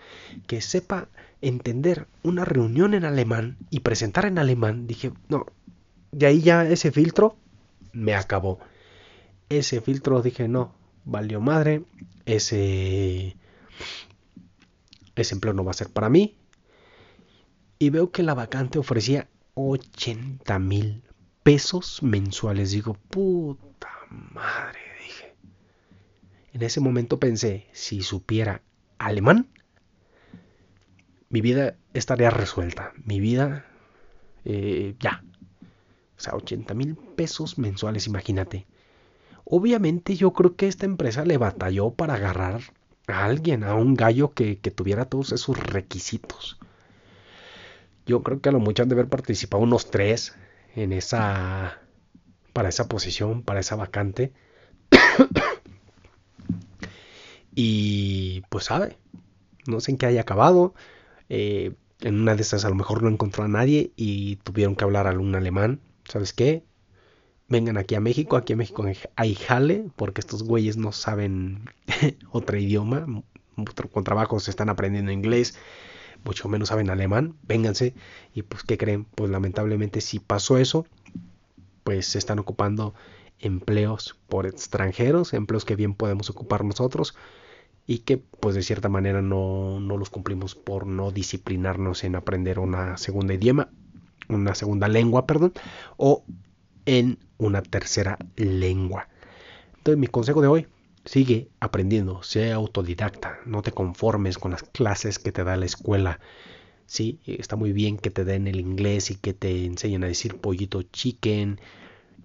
que 0.47 0.61
sepa 0.61 1.09
entender 1.41 2.07
una 2.23 2.45
reunión 2.45 2.95
en 2.95 3.05
alemán 3.05 3.57
y 3.71 3.81
presentar 3.81 4.27
en 4.27 4.39
alemán, 4.39 4.87
dije, 4.87 5.13
no, 5.29 5.47
de 6.13 6.27
ahí 6.27 6.41
ya 6.41 6.65
ese 6.65 6.93
filtro 6.93 7.37
me 7.93 8.15
acabó. 8.15 8.59
ese 9.49 9.81
filtro 9.81 10.23
dije, 10.23 10.49
no, 10.49 10.75
valió 11.05 11.41
madre, 11.41 11.85
ese, 12.27 13.37
ese 15.17 15.35
empleo 15.35 15.55
no 15.55 15.65
va 15.65 15.73
a 15.73 15.75
ser 15.75 15.91
para 15.91 16.09
mí. 16.09 16.37
Y 17.79 17.91
veo 17.91 18.11
que 18.13 18.23
la 18.23 18.35
vacante 18.35 18.79
ofrecía 18.79 19.29
80 19.55 20.59
mil 20.59 21.03
pesos 21.43 22.03
mensuales. 22.03 22.71
Digo, 22.71 22.95
puta 22.95 23.91
madre, 24.09 24.79
dije. 25.05 25.35
En 26.53 26.63
ese 26.63 26.81
momento 26.81 27.19
pensé, 27.19 27.67
si 27.73 28.03
supiera 28.03 28.63
alemán, 28.99 29.49
mi 31.29 31.41
vida 31.41 31.77
estaría 31.95 32.31
resuelta. 32.31 32.93
Mi 33.05 33.19
vida, 33.19 33.67
eh, 34.45 34.95
ya. 35.01 35.25
O 36.17 36.21
sea, 36.21 36.35
80 36.35 36.75
mil 36.75 36.95
pesos 36.95 37.59
mensuales, 37.59 38.07
imagínate. 38.07 38.67
Obviamente 39.45 40.15
yo 40.15 40.33
creo 40.33 40.55
que 40.55 40.69
esta 40.69 40.87
empresa 40.87 41.25
le 41.25 41.37
batalló 41.37 41.91
para 41.91 42.15
agarrar 42.15 42.63
a 43.07 43.25
alguien, 43.25 43.65
a 43.65 43.75
un 43.75 43.95
gallo 43.95 44.33
que, 44.33 44.59
que 44.59 44.71
tuviera 44.71 45.07
todos 45.07 45.33
esos 45.33 45.59
requisitos. 45.59 46.59
Yo 48.07 48.23
creo 48.23 48.41
que 48.41 48.49
a 48.49 48.53
lo 48.53 48.61
mucho 48.61 48.83
han 48.83 48.89
de 48.89 48.95
haber 48.95 49.09
participado 49.09 49.63
unos 49.63 49.91
tres 49.91 50.35
en 50.75 50.93
esa 50.93 51.83
para 52.53 52.69
esa 52.69 52.89
posición, 52.89 53.43
para 53.43 53.61
esa 53.61 53.77
vacante. 53.77 54.33
y 57.55 58.43
pues 58.49 58.65
sabe, 58.65 58.99
no 59.67 59.81
sé 59.81 59.93
en 59.93 59.99
qué 59.99 60.07
haya 60.07 60.23
acabado. 60.23 60.75
Eh, 61.29 61.75
en 62.01 62.21
una 62.21 62.35
de 62.35 62.43
esas 62.43 62.65
a 62.65 62.69
lo 62.69 62.75
mejor 62.75 63.03
no 63.03 63.09
encontró 63.09 63.45
a 63.45 63.49
nadie 63.49 63.93
y 63.97 64.37
tuvieron 64.37 64.77
que 64.77 64.85
hablar 64.85 65.07
algún 65.07 65.35
alemán. 65.35 65.81
¿Sabes 66.05 66.33
qué? 66.33 66.65
Vengan 67.53 67.77
aquí 67.77 67.95
a 67.95 68.01
México, 68.01 68.37
aquí 68.37 68.55
a 68.55 68.57
México 68.57 68.83
hay 69.15 69.35
jale, 69.35 69.85
porque 69.97 70.23
estos 70.23 70.43
güeyes 70.43 70.79
no 70.79 70.91
saben 70.91 71.69
otro 72.31 72.57
idioma, 72.57 73.05
con 73.93 74.05
trabajos 74.05 74.49
están 74.49 74.71
aprendiendo 74.71 75.13
inglés, 75.13 75.59
mucho 76.25 76.49
menos 76.49 76.71
saben 76.71 76.89
alemán, 76.89 77.35
vénganse. 77.43 77.95
Y 78.33 78.41
pues, 78.41 78.63
¿qué 78.63 78.79
creen? 78.79 79.05
Pues 79.05 79.31
lamentablemente 79.31 80.01
si 80.01 80.19
pasó 80.19 80.57
eso, 80.57 80.87
pues 81.85 82.07
se 82.07 82.17
están 82.17 82.39
ocupando 82.39 82.95
empleos 83.39 84.19
por 84.31 84.47
extranjeros, 84.47 85.35
empleos 85.35 85.67
que 85.67 85.77
bien 85.77 85.93
podemos 85.93 86.31
ocupar 86.31 86.65
nosotros 86.65 87.15
y 87.87 87.99
que 87.99 88.17
pues 88.17 88.55
de 88.55 88.63
cierta 88.63 88.89
manera 88.89 89.21
no, 89.21 89.79
no 89.79 89.99
los 89.99 90.09
cumplimos 90.09 90.55
por 90.55 90.87
no 90.87 91.11
disciplinarnos 91.11 92.03
en 92.05 92.15
aprender 92.15 92.59
una 92.61 92.97
segunda 92.97 93.35
idioma, 93.35 93.69
una 94.31 94.55
segunda 94.55 94.89
lengua, 94.89 95.27
perdón, 95.27 95.53
o 95.99 96.25
en 96.87 97.19
una 97.47 97.63
tercera 97.63 98.19
lengua. 98.37 99.09
Entonces 99.77 99.99
mi 99.99 100.07
consejo 100.07 100.41
de 100.41 100.49
hoy, 100.49 100.67
sigue 101.05 101.49
aprendiendo, 101.61 102.23
sea 102.23 102.55
autodidacta, 102.55 103.41
no 103.45 103.63
te 103.63 103.73
conformes 103.73 104.39
con 104.39 104.53
las 104.53 104.63
clases 104.63 105.19
que 105.19 105.33
te 105.33 105.45
da 105.45 105.57
la 105.57 105.67
escuela. 105.67 106.21
Sí, 106.87 107.21
está 107.25 107.57
muy 107.57 107.73
bien 107.73 107.99
que 107.99 108.11
te 108.11 108.25
den 108.25 108.47
el 108.47 108.61
inglés 108.61 109.11
y 109.11 109.17
que 109.17 109.33
te 109.33 109.65
enseñen 109.65 110.05
a 110.05 110.09
decir 110.09 110.37
pollito 110.37 110.83
chicken, 110.83 111.61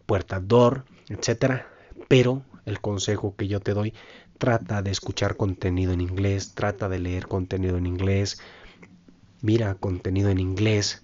puerta 0.05 0.39
door, 0.39 0.85
etcétera, 1.09 1.67
pero 2.07 2.43
el 2.65 2.81
consejo 2.81 3.35
que 3.35 3.47
yo 3.47 3.59
te 3.59 3.73
doy, 3.73 3.93
trata 4.37 4.81
de 4.81 4.91
escuchar 4.91 5.37
contenido 5.37 5.93
en 5.93 6.01
inglés, 6.01 6.53
trata 6.53 6.89
de 6.89 6.99
leer 6.99 7.27
contenido 7.27 7.77
en 7.77 7.85
inglés, 7.85 8.39
mira 9.41 9.75
contenido 9.75 10.29
en 10.29 10.39
inglés, 10.39 11.03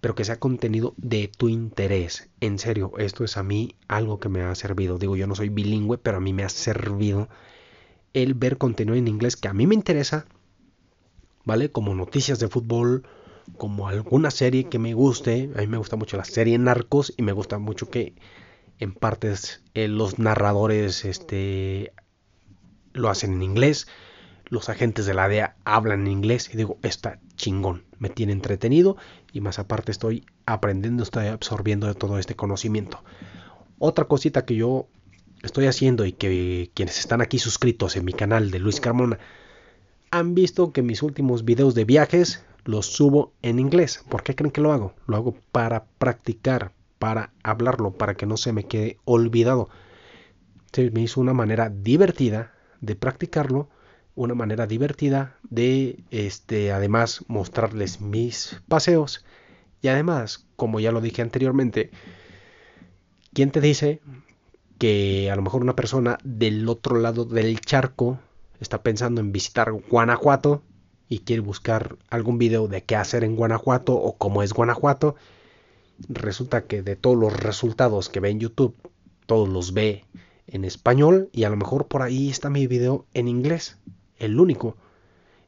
pero 0.00 0.14
que 0.14 0.24
sea 0.24 0.38
contenido 0.38 0.94
de 0.96 1.28
tu 1.28 1.48
interés. 1.48 2.30
En 2.40 2.58
serio, 2.58 2.92
esto 2.98 3.24
es 3.24 3.36
a 3.36 3.42
mí 3.42 3.74
algo 3.88 4.20
que 4.20 4.28
me 4.28 4.42
ha 4.42 4.54
servido. 4.54 4.98
Digo, 4.98 5.16
yo 5.16 5.26
no 5.26 5.34
soy 5.34 5.48
bilingüe, 5.48 5.98
pero 5.98 6.18
a 6.18 6.20
mí 6.20 6.32
me 6.32 6.44
ha 6.44 6.48
servido 6.48 7.28
el 8.14 8.34
ver 8.34 8.58
contenido 8.58 8.96
en 8.96 9.08
inglés 9.08 9.36
que 9.36 9.48
a 9.48 9.54
mí 9.54 9.66
me 9.66 9.74
interesa, 9.74 10.26
¿vale? 11.44 11.70
Como 11.70 11.94
noticias 11.94 12.38
de 12.38 12.48
fútbol, 12.48 13.06
como 13.56 13.88
alguna 13.88 14.30
serie 14.30 14.64
que 14.64 14.78
me 14.78 14.94
guste. 14.94 15.50
A 15.56 15.60
mí 15.60 15.66
me 15.66 15.78
gusta 15.78 15.96
mucho 15.96 16.16
la 16.16 16.24
serie 16.24 16.58
Narcos 16.58 17.12
y 17.16 17.22
me 17.22 17.32
gusta 17.32 17.58
mucho 17.58 17.90
que 17.90 18.14
en 18.78 18.94
partes 18.94 19.62
eh, 19.74 19.88
los 19.88 20.18
narradores 20.18 21.04
este, 21.04 21.92
lo 22.92 23.08
hacen 23.08 23.32
en 23.32 23.42
inglés 23.42 23.88
los 24.50 24.68
agentes 24.68 25.06
de 25.06 25.14
la 25.14 25.28
DEA 25.28 25.56
hablan 25.64 26.02
en 26.02 26.12
inglés 26.12 26.50
y 26.52 26.56
digo, 26.56 26.78
está 26.82 27.20
chingón, 27.38 27.84
me 27.98 28.10
tiene 28.10 28.32
entretenido 28.32 28.98
y 29.32 29.40
más 29.40 29.58
aparte 29.58 29.90
estoy 29.90 30.26
aprendiendo, 30.44 31.02
estoy 31.02 31.28
absorbiendo 31.28 31.92
todo 31.94 32.18
este 32.18 32.36
conocimiento. 32.36 33.02
Otra 33.78 34.04
cosita 34.04 34.44
que 34.44 34.56
yo 34.56 34.88
estoy 35.42 35.66
haciendo 35.66 36.04
y 36.04 36.12
que 36.12 36.70
quienes 36.74 36.98
están 36.98 37.22
aquí 37.22 37.38
suscritos 37.38 37.96
en 37.96 38.04
mi 38.04 38.12
canal 38.12 38.50
de 38.50 38.58
Luis 38.58 38.80
Carmona 38.80 39.18
han 40.10 40.34
visto 40.34 40.72
que 40.72 40.82
mis 40.82 41.02
últimos 41.02 41.44
videos 41.44 41.74
de 41.74 41.84
viajes 41.84 42.44
los 42.64 42.86
subo 42.86 43.32
en 43.42 43.58
inglés. 43.58 44.04
¿Por 44.08 44.22
qué 44.22 44.34
creen 44.34 44.50
que 44.50 44.60
lo 44.60 44.72
hago? 44.72 44.94
Lo 45.06 45.16
hago 45.16 45.36
para 45.52 45.86
practicar, 45.98 46.72
para 46.98 47.32
hablarlo, 47.42 47.92
para 47.92 48.14
que 48.14 48.26
no 48.26 48.36
se 48.36 48.52
me 48.52 48.64
quede 48.64 48.98
olvidado. 49.04 49.68
Se 50.72 50.90
me 50.90 51.02
hizo 51.02 51.20
una 51.20 51.34
manera 51.34 51.70
divertida 51.70 52.52
de 52.80 52.96
practicarlo 52.96 53.68
una 54.18 54.34
manera 54.34 54.66
divertida 54.66 55.36
de 55.48 56.00
este 56.10 56.72
además 56.72 57.24
mostrarles 57.28 58.00
mis 58.00 58.60
paseos. 58.66 59.24
Y 59.80 59.88
además 59.88 60.44
como 60.56 60.80
ya 60.80 60.90
lo 60.90 61.00
dije 61.00 61.22
anteriormente 61.22 61.90
quién 63.32 63.52
te 63.52 63.60
dice 63.60 64.00
que 64.78 65.30
a 65.30 65.36
lo 65.36 65.42
mejor 65.42 65.62
una 65.62 65.76
persona 65.76 66.18
del 66.24 66.68
otro 66.68 66.98
lado 66.98 67.24
del 67.24 67.60
charco 67.60 68.18
está 68.58 68.82
pensando 68.82 69.20
en 69.20 69.30
visitar 69.30 69.70
Guanajuato 69.70 70.62
y 71.08 71.20
quiere 71.20 71.40
buscar 71.40 71.96
algún 72.10 72.38
video 72.38 72.66
de 72.66 72.82
qué 72.82 72.96
hacer 72.96 73.22
en 73.22 73.36
Guanajuato 73.36 73.94
o 73.94 74.16
cómo 74.16 74.42
es 74.42 74.52
Guanajuato 74.52 75.14
resulta 76.08 76.66
que 76.66 76.82
de 76.82 76.96
todos 76.96 77.16
los 77.16 77.32
resultados 77.32 78.08
que 78.08 78.18
ve 78.18 78.30
en 78.30 78.40
YouTube 78.40 78.74
todos 79.26 79.48
los 79.48 79.72
ve 79.74 80.04
en 80.48 80.64
español 80.64 81.28
y 81.32 81.44
a 81.44 81.50
lo 81.50 81.56
mejor 81.56 81.86
por 81.86 82.02
ahí 82.02 82.30
está 82.30 82.50
mi 82.50 82.66
video 82.66 83.06
en 83.14 83.28
inglés 83.28 83.78
el 84.18 84.38
único. 84.38 84.76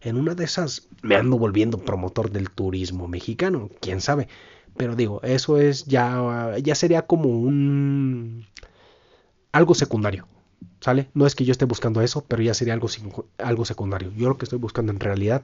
En 0.00 0.17
una 0.17 0.35
de 0.35 0.45
esas 0.45 0.89
me 1.03 1.17
ando 1.17 1.39
volviendo 1.39 1.79
promotor 1.79 2.31
del 2.31 2.50
turismo 2.50 3.09
mexicano, 3.09 3.71
quién 3.81 4.00
sabe. 4.00 4.29
Pero 4.77 4.97
digo, 4.97 5.21
eso 5.23 5.59
es 5.59 5.85
ya, 5.85 6.57
ya 6.62 6.75
sería 6.75 7.03
como 7.03 7.29
un 7.29 8.47
algo 9.53 9.75
secundario, 9.75 10.27
¿sale? 10.81 11.11
No 11.12 11.27
es 11.27 11.35
que 11.35 11.45
yo 11.45 11.53
esté 11.53 11.65
buscando 11.65 12.00
eso, 12.00 12.25
pero 12.27 12.43
ya 12.43 12.55
sería 12.55 12.75
algo, 12.75 12.89
algo 13.39 13.65
secundario. 13.65 14.12
Yo 14.17 14.29
lo 14.29 14.39
que 14.39 14.45
estoy 14.45 14.59
buscando 14.59 14.93
en 14.93 15.00
realidad 15.00 15.43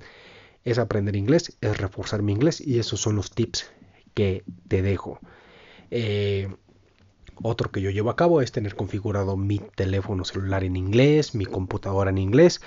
es 0.64 0.78
aprender 0.78 1.16
inglés, 1.16 1.56
es 1.60 1.76
reforzar 1.76 2.22
mi 2.22 2.32
inglés 2.32 2.60
y 2.60 2.78
esos 2.78 3.00
son 3.00 3.16
los 3.16 3.30
tips 3.30 3.70
que 4.14 4.44
te 4.68 4.82
dejo. 4.82 5.20
Eh, 5.90 6.48
otro 7.42 7.70
que 7.70 7.80
yo 7.80 7.90
llevo 7.90 8.10
a 8.10 8.16
cabo 8.16 8.40
es 8.40 8.52
tener 8.52 8.74
configurado 8.74 9.36
mi 9.36 9.58
teléfono 9.58 10.24
celular 10.24 10.64
en 10.64 10.76
inglés, 10.76 11.34
mi 11.34 11.44
computadora 11.44 12.10
en 12.10 12.18
inglés, 12.18 12.62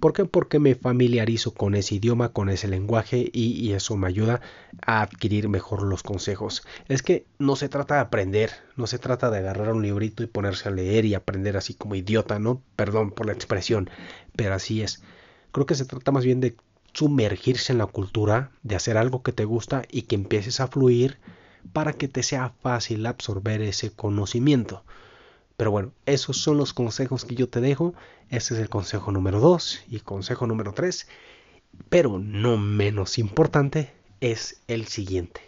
¿Por 0.00 0.14
qué? 0.14 0.24
Porque 0.24 0.58
me 0.58 0.74
familiarizo 0.74 1.52
con 1.52 1.74
ese 1.74 1.96
idioma, 1.96 2.30
con 2.32 2.48
ese 2.48 2.68
lenguaje 2.68 3.30
y, 3.34 3.72
eso 3.72 3.96
me 3.98 4.08
ayuda 4.08 4.40
a 4.86 5.02
adquirir 5.02 5.50
mejor 5.50 5.82
los 5.82 6.02
consejos. 6.02 6.62
Es 6.88 7.02
que 7.02 7.26
no 7.38 7.54
se 7.54 7.68
trata 7.68 7.96
de 7.96 8.00
aprender, 8.00 8.50
no 8.76 8.86
se 8.86 8.98
trata 8.98 9.30
de 9.30 9.38
agarrar 9.38 9.74
un 9.74 9.82
librito 9.82 10.22
y 10.22 10.26
ponerse 10.26 10.68
a 10.68 10.72
leer 10.72 11.04
y 11.04 11.12
aprender 11.12 11.58
así 11.58 11.74
como 11.74 11.96
idiota, 11.96 12.38
¿no? 12.38 12.62
Perdón 12.76 13.10
por 13.10 13.26
la 13.26 13.34
expresión, 13.34 13.90
pero 14.36 14.54
así 14.54 14.80
es. 14.80 15.02
Creo 15.52 15.66
que 15.66 15.74
se 15.74 15.84
trata 15.84 16.12
más 16.12 16.24
bien 16.24 16.40
de 16.40 16.56
sumergirse 16.94 17.72
en 17.72 17.78
la 17.78 17.86
cultura, 17.86 18.52
de 18.62 18.76
hacer 18.76 18.96
algo 18.96 19.22
que 19.22 19.32
te 19.32 19.44
gusta 19.44 19.82
y 19.90 20.02
que 20.02 20.14
empieces 20.14 20.60
a 20.60 20.68
fluir 20.68 21.18
para 21.74 21.92
que 21.92 22.08
te 22.08 22.22
sea 22.22 22.54
fácil 22.62 23.04
absorber 23.04 23.60
ese 23.60 23.90
conocimiento. 23.90 24.82
Pero 25.60 25.72
bueno, 25.72 25.92
esos 26.06 26.38
son 26.38 26.56
los 26.56 26.72
consejos 26.72 27.26
que 27.26 27.34
yo 27.34 27.46
te 27.46 27.60
dejo. 27.60 27.92
Este 28.30 28.54
es 28.54 28.60
el 28.60 28.70
consejo 28.70 29.12
número 29.12 29.40
2 29.40 29.82
y 29.90 30.00
consejo 30.00 30.46
número 30.46 30.72
3. 30.72 31.06
Pero 31.90 32.18
no 32.18 32.56
menos 32.56 33.18
importante 33.18 33.92
es 34.22 34.62
el 34.68 34.86
siguiente. 34.86 35.42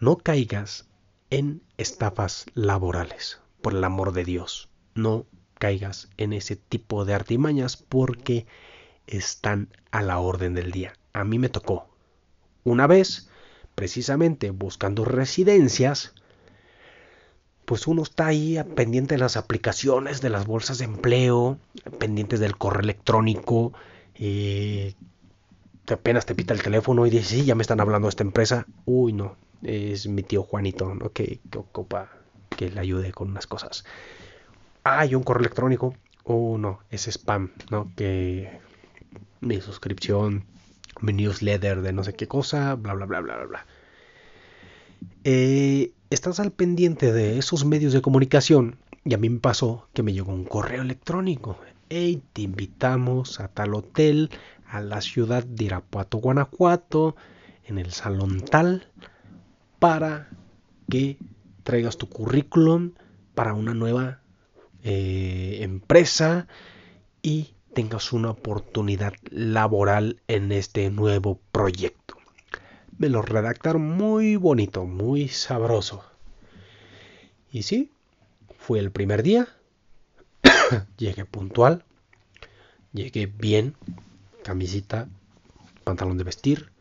No 0.00 0.16
caigas 0.16 0.86
en 1.30 1.62
estafas 1.78 2.46
laborales, 2.54 3.38
por 3.60 3.72
el 3.72 3.84
amor 3.84 4.12
de 4.12 4.24
Dios. 4.24 4.68
No 4.96 5.26
caigas 5.60 6.08
en 6.16 6.32
ese 6.32 6.56
tipo 6.56 7.04
de 7.04 7.14
artimañas 7.14 7.76
porque 7.76 8.46
están 9.06 9.68
a 9.92 10.02
la 10.02 10.18
orden 10.18 10.54
del 10.54 10.72
día. 10.72 10.94
A 11.12 11.22
mí 11.22 11.38
me 11.38 11.50
tocó 11.50 11.88
una 12.64 12.88
vez, 12.88 13.28
precisamente 13.76 14.50
buscando 14.50 15.04
residencias, 15.04 16.14
pues 17.70 17.86
uno 17.86 18.02
está 18.02 18.26
ahí 18.26 18.60
pendiente 18.74 19.14
de 19.14 19.20
las 19.20 19.36
aplicaciones, 19.36 20.20
de 20.20 20.28
las 20.28 20.44
bolsas 20.44 20.78
de 20.78 20.86
empleo, 20.86 21.56
pendientes 21.98 22.40
del 22.40 22.56
correo 22.56 22.80
electrónico, 22.80 23.72
y 24.18 24.96
apenas 25.88 26.26
te 26.26 26.34
pita 26.34 26.52
el 26.52 26.64
teléfono 26.64 27.06
y 27.06 27.10
dices, 27.10 27.28
sí, 27.28 27.44
ya 27.44 27.54
me 27.54 27.62
están 27.62 27.80
hablando 27.80 28.06
de 28.06 28.10
esta 28.10 28.24
empresa. 28.24 28.66
Uy, 28.86 29.12
no, 29.12 29.36
es 29.62 30.08
mi 30.08 30.24
tío 30.24 30.42
Juanito, 30.42 30.92
¿no? 30.96 31.12
Que, 31.12 31.38
ocupa 31.54 32.10
que 32.56 32.70
le 32.70 32.80
ayude 32.80 33.12
con 33.12 33.30
unas 33.30 33.46
cosas. 33.46 33.84
Ah, 34.82 35.06
un 35.12 35.22
correo 35.22 35.42
electrónico. 35.42 35.94
Oh, 36.24 36.58
no, 36.58 36.80
es 36.90 37.06
spam, 37.06 37.52
¿no? 37.70 37.92
Que 37.94 38.50
mi 39.42 39.60
suscripción, 39.60 40.42
mi 41.02 41.12
newsletter 41.12 41.82
de 41.82 41.92
no 41.92 42.02
sé 42.02 42.14
qué 42.14 42.26
cosa, 42.26 42.74
bla, 42.74 42.94
bla, 42.94 43.06
bla, 43.06 43.20
bla, 43.20 43.36
bla, 43.36 43.46
bla. 43.46 43.66
Eh, 45.22 45.92
estás 46.10 46.40
al 46.40 46.50
pendiente 46.50 47.12
de 47.12 47.38
esos 47.38 47.64
medios 47.64 47.92
de 47.92 48.02
comunicación 48.02 48.76
y 49.04 49.14
a 49.14 49.18
mí 49.18 49.30
me 49.30 49.38
pasó 49.38 49.88
que 49.94 50.02
me 50.02 50.12
llegó 50.12 50.32
un 50.32 50.44
correo 50.44 50.82
electrónico. 50.82 51.56
Hey, 51.88 52.22
te 52.32 52.42
invitamos 52.42 53.38
a 53.40 53.48
tal 53.48 53.74
hotel, 53.74 54.30
a 54.66 54.80
la 54.80 55.00
ciudad 55.00 55.44
de 55.44 55.64
Irapuato, 55.64 56.18
Guanajuato, 56.18 57.16
en 57.64 57.78
el 57.78 57.92
salón 57.92 58.40
tal, 58.40 58.88
para 59.78 60.28
que 60.88 61.16
traigas 61.62 61.96
tu 61.96 62.08
currículum 62.08 62.92
para 63.34 63.54
una 63.54 63.72
nueva 63.72 64.20
eh, 64.82 65.58
empresa 65.60 66.48
y 67.22 67.54
tengas 67.72 68.12
una 68.12 68.30
oportunidad 68.30 69.14
laboral 69.30 70.20
en 70.26 70.50
este 70.50 70.90
nuevo 70.90 71.40
proyecto. 71.52 71.99
Me 73.00 73.08
lo 73.08 73.22
redactaron 73.22 73.80
muy 73.96 74.36
bonito, 74.36 74.84
muy 74.84 75.28
sabroso. 75.28 76.04
Y 77.50 77.62
sí, 77.62 77.90
fue 78.58 78.78
el 78.78 78.90
primer 78.90 79.22
día. 79.22 79.48
llegué 80.98 81.24
puntual. 81.24 81.82
Llegué 82.92 83.24
bien. 83.24 83.74
Camisita, 84.44 85.08
pantalón 85.82 86.18
de 86.18 86.24
vestir. 86.24 86.72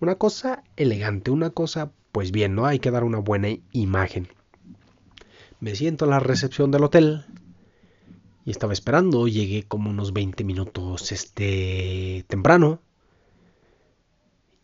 Una 0.00 0.16
cosa 0.16 0.62
elegante, 0.76 1.30
una 1.30 1.48
cosa, 1.48 1.92
pues 2.12 2.30
bien, 2.30 2.54
¿no? 2.54 2.66
Hay 2.66 2.78
que 2.78 2.90
dar 2.90 3.02
una 3.02 3.18
buena 3.18 3.48
imagen. 3.72 4.28
Me 5.60 5.74
siento 5.76 6.04
en 6.04 6.10
la 6.10 6.20
recepción 6.20 6.70
del 6.70 6.84
hotel 6.84 7.24
y 8.44 8.50
estaba 8.50 8.74
esperando. 8.74 9.28
Llegué 9.28 9.62
como 9.62 9.88
unos 9.88 10.12
20 10.12 10.44
minutos 10.44 11.10
este 11.10 12.26
temprano. 12.28 12.82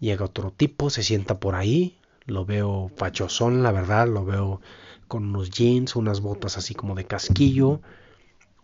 Llega 0.03 0.25
otro 0.25 0.51
tipo, 0.51 0.91
se 0.91 1.05
sienta 1.05 1.39
por 1.39 1.55
ahí. 1.55 1.97
Lo 2.27 2.45
veo 2.45 2.91
fachosón, 2.97 3.63
la 3.63 3.71
verdad. 3.71 4.09
Lo 4.09 4.25
veo 4.25 4.61
con 5.07 5.27
unos 5.27 5.51
jeans, 5.51 5.95
unas 5.95 6.21
botas 6.21 6.59
así 6.59 6.75
como 6.75 6.97
de 6.97 7.05
casquillo, 7.05 7.81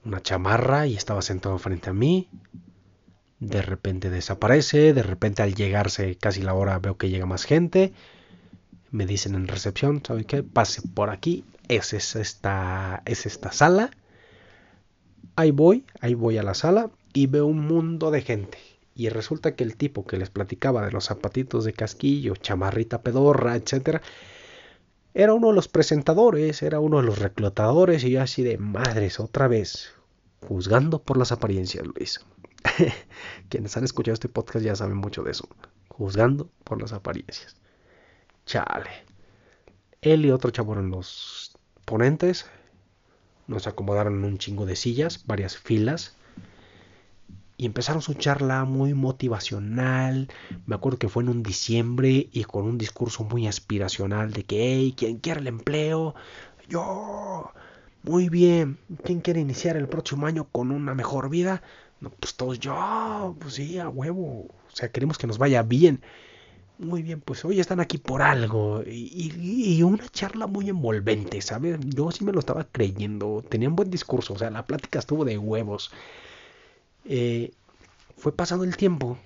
una 0.05 0.21
chamarra 0.21 0.89
y 0.89 0.97
estaba 0.97 1.23
sentado 1.23 1.57
frente 1.59 1.91
a 1.91 1.93
mí. 1.93 2.29
De 3.39 3.63
repente 3.63 4.11
desaparece, 4.11 4.93
de 4.93 5.05
repente 5.05 5.43
al 5.43 5.55
llegarse 5.55 6.17
casi 6.17 6.43
la 6.43 6.55
hora 6.55 6.81
veo 6.81 6.97
que 6.97 7.09
llega 7.09 7.25
más 7.25 7.45
gente. 7.45 7.93
Me 8.91 9.07
dicen 9.07 9.37
en 9.37 9.47
recepción, 9.47 10.03
¿saben 10.05 10.25
qué? 10.25 10.43
Pase 10.43 10.83
por 10.83 11.11
aquí, 11.11 11.45
es, 11.69 11.93
esta, 11.93 13.01
es 13.05 13.27
esta 13.27 13.53
sala. 13.53 13.93
Ahí 15.37 15.53
voy, 15.53 15.85
ahí 16.01 16.15
voy 16.15 16.37
a 16.37 16.43
la 16.43 16.55
sala 16.55 16.91
y 17.13 17.29
veo 17.29 17.47
un 17.47 17.61
mundo 17.61 18.11
de 18.11 18.23
gente. 18.23 18.59
Y 18.99 19.11
resulta 19.11 19.55
que 19.55 19.63
el 19.63 19.77
tipo 19.77 20.05
que 20.05 20.17
les 20.17 20.29
platicaba 20.29 20.85
de 20.85 20.91
los 20.91 21.05
zapatitos 21.05 21.65
de 21.65 21.73
casquillo, 21.73 22.35
chamarrita 22.35 23.01
pedorra, 23.01 23.55
etcétera, 23.55 24.03
era 25.15 25.35
uno 25.35 25.51
de 25.51 25.55
los 25.55 25.69
presentadores, 25.69 26.65
era 26.65 26.81
uno 26.81 26.97
de 26.97 27.05
los 27.05 27.21
reclutadores 27.21 28.03
y 28.03 28.11
yo 28.11 28.23
así 28.23 28.43
de 28.43 28.59
madres 28.59 29.21
otra 29.21 29.47
vez, 29.47 29.93
juzgando 30.41 31.01
por 31.01 31.17
las 31.17 31.31
apariencias, 31.31 31.87
Luis. 31.87 32.27
Quienes 33.49 33.77
han 33.77 33.85
escuchado 33.85 34.15
este 34.15 34.29
podcast 34.29 34.65
ya 34.65 34.75
saben 34.75 34.97
mucho 34.97 35.23
de 35.23 35.31
eso, 35.31 35.49
juzgando 35.87 36.51
por 36.65 36.83
las 36.83 36.93
apariencias. 36.93 37.55
Chale. 38.47 38.91
Él 40.01 40.27
y 40.27 40.33
otro 40.33 40.51
chavo 40.51 40.75
en 40.75 40.91
los 40.91 41.57
ponentes. 41.85 42.47
Nos 43.47 43.69
acomodaron 43.69 44.25
un 44.25 44.39
chingo 44.39 44.67
de 44.67 44.75
sillas, 44.75 45.25
varias 45.25 45.57
filas. 45.57 46.18
Y 47.59 47.67
empezaron 47.67 48.01
su 48.01 48.15
charla 48.15 48.65
muy 48.65 48.95
motivacional. 48.95 50.29
Me 50.65 50.75
acuerdo 50.75 50.99
que 50.99 51.11
fue 51.11 51.23
en 51.25 51.29
un 51.29 51.43
diciembre 51.43 52.29
y 52.33 52.45
con 52.45 52.65
un 52.65 52.79
discurso 52.79 53.25
muy 53.25 53.47
aspiracional 53.47 54.33
de 54.33 54.45
que, 54.45 54.75
hey, 54.75 54.95
¿quién 54.97 55.19
quiere 55.19 55.41
el 55.41 55.49
empleo? 55.49 56.15
Yo. 56.69 57.53
Muy 58.05 58.31
bien. 58.31 58.79
¿Quién 59.05 59.21
quiere 59.21 59.41
iniciar 59.41 59.77
el 59.77 59.89
próximo 59.89 60.27
año 60.27 60.49
con 60.51 60.71
una 60.71 60.95
mejor 60.95 61.29
vida? 61.29 61.63
No, 62.01 62.11
pues 62.11 62.35
todos 62.37 62.59
yo. 62.59 63.37
Pues 63.41 63.55
sí, 63.55 63.79
a 63.79 63.91
huevo. 63.91 64.47
O 64.47 64.71
sea, 64.73 64.91
queremos 64.91 65.19
que 65.19 65.27
nos 65.27 65.37
vaya 65.39 65.63
bien 65.63 66.01
muy 66.79 67.03
bien, 67.03 67.21
pues 67.21 67.45
hoy 67.45 67.61
están 67.61 67.81
aquí 67.81 67.99
por 67.99 68.23
algo. 68.23 68.83
Y, 68.87 69.83
una 69.83 70.09
charla 70.09 70.47
muy 70.47 70.69
envolvente, 70.69 71.41
¿sabes? 71.43 71.79
Yo 71.85 72.11
sí 72.11 72.25
me 72.25 72.33
lo 72.33 72.39
estaba 72.39 72.65
creyendo. 72.65 73.45
Tenían 73.49 73.77
buen 73.77 73.91
discurso, 73.91 74.35
o 74.35 74.39
sea, 74.39 74.51
la 74.51 74.65
plática 74.65 75.01
estuvo 75.01 75.25
de 75.25 75.39
huevos. 75.39 75.91
Eh, 77.11 77.53
fue 78.19 78.37
pasando 78.37 78.65
el 78.65 78.77
tiempo 78.77 79.19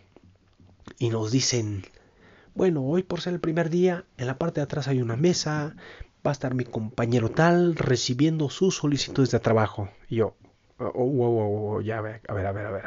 y 1.01 1.09
nos 1.09 1.33
dicen, 1.33 1.85
bueno, 2.55 2.85
hoy 2.85 3.03
por 3.03 3.21
ser 3.21 3.35
el 3.35 3.41
primer 3.41 3.71
día, 3.71 4.05
en 4.19 4.29
la 4.29 4.39
parte 4.39 4.61
de 4.61 4.65
atrás 4.65 4.87
hay 4.87 5.03
una 5.03 5.17
mesa, 5.17 5.75
va 6.25 6.31
a 6.31 6.33
estar 6.33 6.55
mi 6.55 6.65
compañero 6.65 7.31
tal 7.33 7.75
recibiendo 7.75 8.51
sus 8.51 8.77
solicitudes 8.77 9.33
de 9.33 9.41
trabajo. 9.41 9.89
Y 10.09 10.17
yo, 10.17 10.37
oh, 10.79 10.93
oh, 10.95 10.95
oh, 10.95 11.75
oh 11.75 11.81
ya, 11.81 11.99
a 11.99 12.03
ver, 12.03 12.21
a 12.29 12.35
ver, 12.35 12.47
a 12.47 12.53
ver, 12.53 12.67
a 12.67 12.71
ver. 12.71 12.85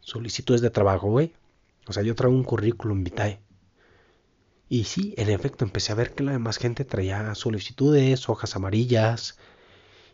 Solicitudes 0.00 0.62
de 0.62 0.70
trabajo, 0.70 1.10
güey. 1.10 1.34
O 1.86 1.92
sea, 1.92 2.02
yo 2.02 2.14
traigo 2.14 2.34
un 2.34 2.44
currículum 2.44 3.04
vitae. 3.04 3.40
Y 4.70 4.84
sí, 4.84 5.14
en 5.18 5.28
efecto, 5.28 5.66
empecé 5.66 5.92
a 5.92 5.96
ver 5.96 6.14
que 6.14 6.22
la 6.22 6.32
demás 6.32 6.56
gente 6.56 6.86
traía 6.86 7.34
solicitudes, 7.34 8.30
hojas 8.30 8.56
amarillas. 8.56 9.38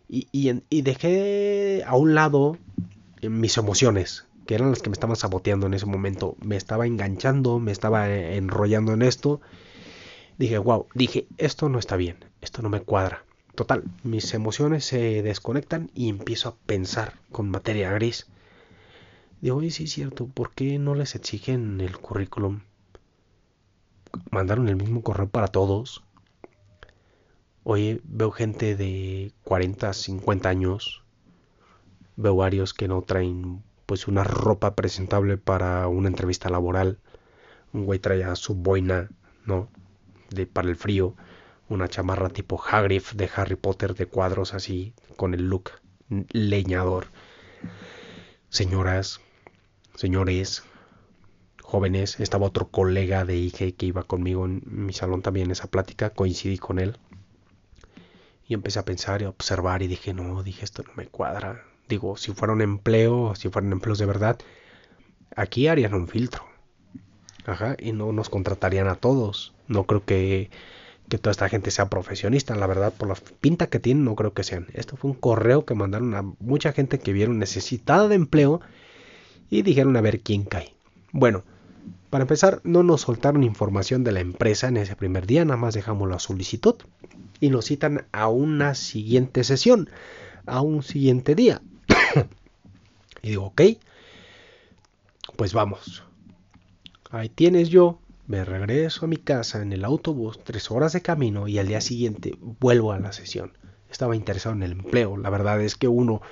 Y, 0.09 0.27
y, 0.33 0.83
dejé 0.83 1.85
a 1.87 1.95
un 1.95 2.17
lado 2.17 2.59
mis 3.29 3.59
emociones, 3.59 4.27
que 4.47 4.55
eran 4.55 4.71
las 4.71 4.83
que 4.83 4.91
me 4.91 4.95
estaban 4.95 5.17
saboteando 5.17 5.67
en 5.67 5.75
ese 5.75 5.87
momento. 5.87 6.37
Me 6.43 6.57
estaba 6.57 6.87
enganchando, 6.87 7.59
me 7.59 7.73
estaba 7.73 8.09
enrollando 8.09 8.93
en 8.93 9.03
esto. 9.03 9.41
Dije, 10.39 10.59
wow, 10.59 10.87
dije, 10.95 11.27
esto 11.37 11.69
no 11.69 11.79
está 11.79 11.97
bien, 11.97 12.17
esto 12.41 12.63
no 12.63 12.71
me 12.71 12.81
cuadra. 12.81 13.25
Total, 13.55 13.85
mis 14.05 14.33
emociones 14.33 14.85
se 14.85 15.23
desconectan 15.23 15.91
y 15.95 16.09
empiezo 16.09 16.49
a 16.49 16.57
pensar 16.67 17.21
con 17.31 17.51
materia 17.51 17.93
gris. 17.93 18.27
Digo, 19.41 19.57
oye, 19.57 19.71
sí 19.71 19.85
es 19.85 19.93
cierto, 19.93 20.27
¿por 20.27 20.53
qué 20.53 20.79
no 20.79 20.95
les 20.95 21.15
exigen 21.15 21.81
el 21.81 21.99
currículum? 21.99 22.61
Mandaron 24.31 24.69
el 24.69 24.77
mismo 24.77 25.03
correo 25.03 25.29
para 25.29 25.49
todos. 25.49 26.03
Oye, 27.63 28.01
veo 28.05 28.31
gente 28.31 28.77
de 28.77 29.33
40, 29.45 29.93
50 29.93 30.49
años. 30.49 31.05
Veo 32.21 32.37
varios 32.37 32.75
que 32.75 32.87
no 32.87 33.01
traen 33.01 33.63
pues 33.87 34.07
una 34.07 34.25
ropa 34.25 34.77
presentable 34.77 35.39
para 35.39 35.89
una 35.89 36.09
entrevista 36.09 36.51
laboral. 36.51 36.99
Un 37.73 37.87
güey 37.87 37.99
traía 37.99 38.37
su 38.37 38.55
boina, 38.55 39.09
¿no? 39.47 39.71
De, 40.29 40.45
para 40.45 40.69
el 40.69 40.77
frío. 40.77 41.17
Una 41.71 41.89
chamarra 41.89 42.29
tipo 42.29 42.63
Hagrid 42.63 43.05
de 43.15 43.31
Harry 43.35 43.57
Potter 43.57 43.95
de 43.95 44.05
cuadros 44.05 44.53
así, 44.53 44.93
con 45.17 45.33
el 45.33 45.49
look 45.49 45.71
leñador. 46.31 47.07
Señoras, 48.51 49.23
señores, 49.95 50.63
jóvenes, 51.63 52.21
estaba 52.21 52.49
otro 52.49 52.69
colega 52.69 53.25
de 53.25 53.39
IG 53.39 53.77
que 53.77 53.87
iba 53.87 54.03
conmigo 54.03 54.45
en 54.45 54.61
mi 54.67 54.93
salón 54.93 55.23
también 55.23 55.47
en 55.47 55.53
esa 55.53 55.71
plática, 55.71 56.11
coincidí 56.11 56.59
con 56.59 56.81
él. 56.81 56.99
Y 58.47 58.53
empecé 58.53 58.79
a 58.79 58.85
pensar 58.85 59.23
y 59.23 59.25
a 59.25 59.31
observar 59.31 59.81
y 59.81 59.87
dije, 59.87 60.13
no, 60.13 60.43
dije, 60.43 60.67
esto 60.67 60.83
no 60.83 60.93
me 60.97 61.07
cuadra. 61.07 61.65
Digo, 61.90 62.16
si 62.16 62.33
fuera 62.33 62.55
un 62.55 62.62
empleo, 62.62 63.35
si 63.35 63.48
fueran 63.48 63.72
empleos 63.72 63.98
de 63.98 64.07
verdad, 64.07 64.38
aquí 65.37 65.66
harían 65.66 65.92
un 65.92 66.07
filtro. 66.09 66.44
Ajá, 67.46 67.76
y 67.79 67.92
no 67.92 68.12
nos 68.12 68.31
contratarían 68.31 68.87
a 68.87 68.94
todos. 68.94 69.53
No 69.66 69.85
creo 69.85 70.05
que, 70.05 70.50
que 71.09 71.18
toda 71.18 71.33
esta 71.33 71.48
gente 71.48 71.72
sea 71.72 71.90
profesionista, 71.90 72.55
la 72.55 72.68
verdad, 72.68 72.94
por 72.96 73.09
la 73.09 73.16
pinta 73.40 73.66
que 73.66 73.81
tienen, 73.81 74.05
no 74.05 74.14
creo 74.14 74.33
que 74.33 74.44
sean. 74.44 74.68
Esto 74.72 74.96
fue 74.96 75.11
un 75.11 75.16
correo 75.16 75.64
que 75.64 75.74
mandaron 75.74 76.14
a 76.14 76.22
mucha 76.22 76.72
gente 76.72 77.00
que 77.00 77.12
vieron 77.12 77.40
necesitada 77.40 78.07
de 78.07 78.14
empleo 78.14 78.61
y 79.50 79.62
dijeron 79.62 79.96
a 79.96 80.00
ver 80.00 80.20
quién 80.20 80.44
cae. 80.44 80.72
Bueno, 81.11 81.42
para 82.09 82.22
empezar, 82.22 82.61
no 82.62 82.85
nos 82.85 83.00
soltaron 83.00 83.42
información 83.42 84.05
de 84.05 84.12
la 84.12 84.20
empresa 84.20 84.68
en 84.68 84.76
ese 84.76 84.94
primer 84.94 85.26
día, 85.26 85.44
nada 85.44 85.57
más 85.57 85.74
dejamos 85.74 86.09
la 86.09 86.20
solicitud 86.20 86.76
y 87.40 87.50
nos 87.50 87.64
citan 87.64 88.07
a 88.12 88.29
una 88.29 88.74
siguiente 88.76 89.42
sesión, 89.42 89.90
a 90.46 90.61
un 90.61 90.85
siguiente 90.85 91.35
día. 91.35 91.62
Y 93.23 93.31
digo, 93.31 93.47
ok, 93.47 93.63
pues 95.37 95.53
vamos. 95.53 96.05
Ahí 97.11 97.29
tienes 97.29 97.69
yo, 97.69 97.99
me 98.27 98.45
regreso 98.45 99.05
a 99.05 99.09
mi 99.09 99.17
casa 99.17 99.63
en 99.63 99.73
el 99.73 99.85
autobús, 99.85 100.39
tres 100.45 100.71
horas 100.71 100.93
de 100.93 101.03
camino 101.03 101.49
y 101.49 101.59
al 101.59 101.69
día 101.69 101.81
siguiente 101.81 102.35
vuelvo 102.41 102.93
a 102.93 103.01
la 103.01 103.13
sesión. 103.13 103.53
Estaba 103.91 104.15
interesado 104.15 104.55
en 104.55 104.63
el 104.63 104.73
empleo, 104.73 105.17
la 105.17 105.31
verdad 105.31 105.61
es 105.61 105.75
que 105.75 105.89
uno 105.89 106.23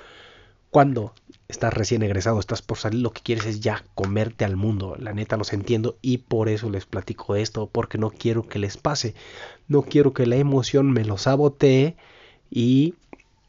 cuando 0.69 1.15
estás 1.47 1.73
recién 1.73 2.03
egresado, 2.03 2.39
estás 2.39 2.61
por 2.61 2.77
salir, 2.77 3.01
lo 3.01 3.11
que 3.11 3.21
quieres 3.21 3.45
es 3.45 3.59
ya 3.59 3.83
comerte 3.95 4.45
al 4.45 4.55
mundo. 4.55 4.95
La 4.99 5.13
neta 5.13 5.35
los 5.35 5.51
entiendo 5.51 5.97
y 6.01 6.19
por 6.19 6.47
eso 6.47 6.69
les 6.69 6.85
platico 6.85 7.35
esto, 7.35 7.67
porque 7.67 7.97
no 7.97 8.11
quiero 8.11 8.47
que 8.47 8.59
les 8.59 8.77
pase. 8.77 9.15
No 9.67 9.81
quiero 9.81 10.13
que 10.13 10.27
la 10.27 10.35
emoción 10.35 10.91
me 10.91 11.05
lo 11.05 11.17
sabotee 11.17 11.95
y 12.51 12.93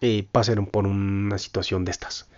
eh, 0.01 0.27
pasen 0.33 0.65
por 0.67 0.87
una 0.87 1.39
situación 1.39 1.85
de 1.85 1.91
estas. 1.91 2.30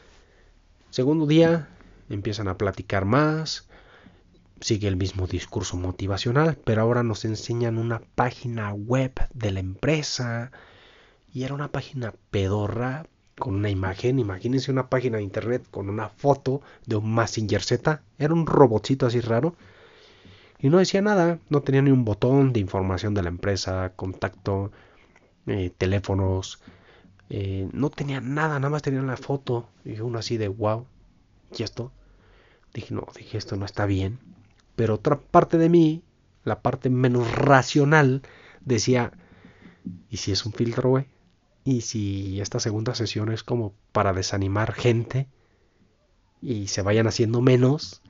Segundo 0.93 1.27
día, 1.27 1.71
empiezan 2.11 2.49
a 2.49 2.59
platicar 2.59 3.07
más, 3.07 3.67
sigue 4.61 4.89
el 4.89 4.97
mismo 4.97 5.27
discurso 5.27 5.79
motivacional, 5.79 6.59
pero 6.67 6.83
ahora 6.83 7.03
nos 7.03 7.25
enseñan 7.25 7.79
una 7.79 8.03
página 8.15 8.75
web 8.75 9.15
de 9.33 9.53
la 9.53 9.61
empresa. 9.61 10.53
Y 11.33 11.45
era 11.45 11.55
una 11.55 11.73
página 11.73 12.13
pedorra 12.31 13.07
con 13.39 13.55
una 13.55 13.71
imagen. 13.71 14.19
Imagínense 14.19 14.71
una 14.71 14.91
página 14.91 15.17
de 15.17 15.23
internet 15.23 15.67
con 15.71 15.89
una 15.89 16.11
foto 16.11 16.61
de 16.85 16.97
un 16.97 17.11
Massinger 17.11 17.63
Z. 17.63 18.03
Era 18.19 18.35
un 18.35 18.47
robotcito 18.47 19.07
así 19.07 19.21
raro. 19.21 19.57
Y 20.59 20.69
no 20.69 20.77
decía 20.77 21.01
nada, 21.01 21.39
no 21.49 21.63
tenía 21.63 21.81
ni 21.81 21.91
un 21.91 22.05
botón 22.05 22.53
de 22.53 22.61
información 22.61 23.15
de 23.15 23.23
la 23.23 23.31
empresa, 23.31 23.95
contacto, 23.97 24.73
eh, 25.47 25.73
teléfonos. 25.79 26.61
Eh, 27.35 27.67
no 27.73 27.89
tenía 27.89 28.21
nada, 28.21 28.59
nada 28.59 28.69
más 28.69 28.83
tenía 28.83 29.01
la 29.01 29.17
foto. 29.17 29.67
Y 29.87 29.99
uno 30.01 30.19
así 30.19 30.37
de 30.37 30.49
wow. 30.49 30.87
¿Y 31.57 31.63
esto? 31.63 31.91
Dije, 32.75 32.95
no, 32.95 33.07
dije, 33.17 33.39
esto 33.39 33.57
no 33.57 33.65
está 33.65 33.87
bien. 33.87 34.19
Pero 34.77 34.97
otra 34.97 35.19
parte 35.19 35.57
de 35.57 35.71
mí, 35.71 36.03
la 36.45 36.61
parte 36.61 36.91
menos 36.91 37.35
racional, 37.35 38.21
decía, 38.61 39.13
¿y 40.11 40.19
si 40.19 40.31
es 40.33 40.45
un 40.45 40.53
filtro, 40.53 40.91
güey? 40.91 41.07
¿Y 41.65 41.81
si 41.81 42.39
esta 42.39 42.61
segunda 42.61 42.95
sesión 42.95 43.33
es 43.33 43.43
como 43.43 43.73
para 43.93 44.13
desanimar 44.13 44.75
gente 44.75 45.27
y 46.43 46.67
se 46.67 46.83
vayan 46.83 47.07
haciendo 47.07 47.41
menos 47.41 48.03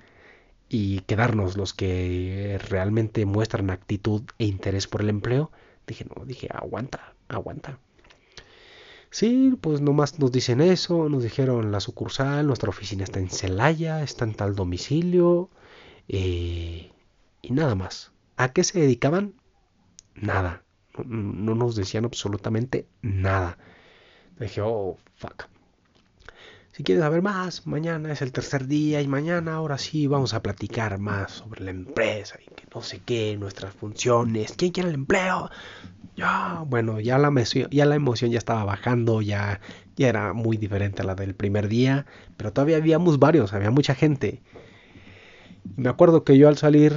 y 0.68 1.00
quedarnos 1.02 1.56
los 1.56 1.74
que 1.74 2.58
realmente 2.68 3.24
muestran 3.24 3.70
actitud 3.70 4.22
e 4.38 4.46
interés 4.46 4.88
por 4.88 5.00
el 5.02 5.10
empleo? 5.10 5.52
Dije, 5.86 6.06
no, 6.06 6.24
dije, 6.24 6.48
aguanta, 6.52 7.14
aguanta. 7.28 7.78
Sí, 9.12 9.58
pues 9.60 9.82
nomás 9.82 10.18
nos 10.18 10.32
dicen 10.32 10.62
eso, 10.62 11.10
nos 11.10 11.22
dijeron 11.22 11.70
la 11.70 11.80
sucursal, 11.80 12.46
nuestra 12.46 12.70
oficina 12.70 13.04
está 13.04 13.18
en 13.20 13.28
Celaya, 13.28 14.02
está 14.02 14.24
en 14.24 14.32
tal 14.32 14.54
domicilio, 14.54 15.50
eh, 16.08 16.90
y 17.42 17.52
nada 17.52 17.74
más. 17.74 18.10
¿A 18.38 18.54
qué 18.54 18.64
se 18.64 18.80
dedicaban? 18.80 19.34
Nada. 20.14 20.64
No, 21.04 21.54
nos 21.54 21.76
decían 21.76 22.06
absolutamente 22.06 22.86
nada. 23.02 23.58
Dije, 24.40 24.62
oh, 24.62 24.96
fuck. 25.16 25.44
Si 26.72 26.82
quieres 26.82 27.04
saber 27.04 27.20
más, 27.20 27.66
mañana 27.66 28.12
es 28.12 28.22
el 28.22 28.32
tercer 28.32 28.66
día 28.66 29.02
y 29.02 29.08
mañana 29.08 29.56
ahora 29.56 29.76
sí 29.76 30.06
vamos 30.06 30.32
a 30.32 30.42
platicar 30.42 30.98
más 30.98 31.32
sobre 31.32 31.64
la 31.64 31.70
empresa 31.70 32.38
y 32.40 32.46
que 32.54 32.64
no 32.74 32.80
sé 32.80 33.02
qué, 33.04 33.36
nuestras 33.36 33.74
funciones, 33.74 34.54
quién 34.56 34.72
quiere 34.72 34.88
el 34.88 34.94
empleo. 34.94 35.50
Ya, 36.16 36.64
bueno, 36.66 37.00
ya 37.00 37.18
la, 37.18 37.32
ya 37.70 37.86
la 37.86 37.94
emoción 37.94 38.30
ya 38.30 38.38
estaba 38.38 38.64
bajando, 38.64 39.22
ya, 39.22 39.60
era 39.96 40.32
muy 40.32 40.56
diferente 40.56 41.02
a 41.02 41.04
la 41.04 41.14
del 41.14 41.34
primer 41.34 41.68
día, 41.68 42.06
pero 42.36 42.52
todavía 42.52 42.76
habíamos 42.76 43.18
varios, 43.18 43.52
había 43.54 43.70
mucha 43.70 43.94
gente 43.94 44.42
me 45.76 45.88
acuerdo 45.88 46.24
que 46.24 46.36
yo 46.36 46.48
al 46.48 46.56
salir 46.56 46.92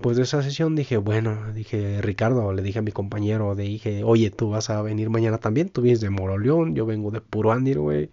pues 0.00 0.16
de 0.16 0.22
esa 0.24 0.42
sesión 0.42 0.76
dije, 0.76 0.96
bueno, 0.96 1.52
dije, 1.52 2.00
Ricardo, 2.00 2.52
le 2.52 2.62
dije 2.62 2.78
a 2.78 2.82
mi 2.82 2.92
compañero, 2.92 3.54
le 3.54 3.64
dije, 3.64 4.02
oye, 4.04 4.30
tú 4.30 4.50
vas 4.50 4.70
a 4.70 4.80
venir 4.82 5.10
mañana 5.10 5.38
también, 5.38 5.68
tú 5.68 5.82
vienes 5.82 6.00
de 6.00 6.10
Moroleón, 6.10 6.74
yo 6.74 6.86
vengo 6.86 7.10
de 7.10 7.20
Puro 7.20 7.52
Andir, 7.52 7.78
güey. 7.78 8.10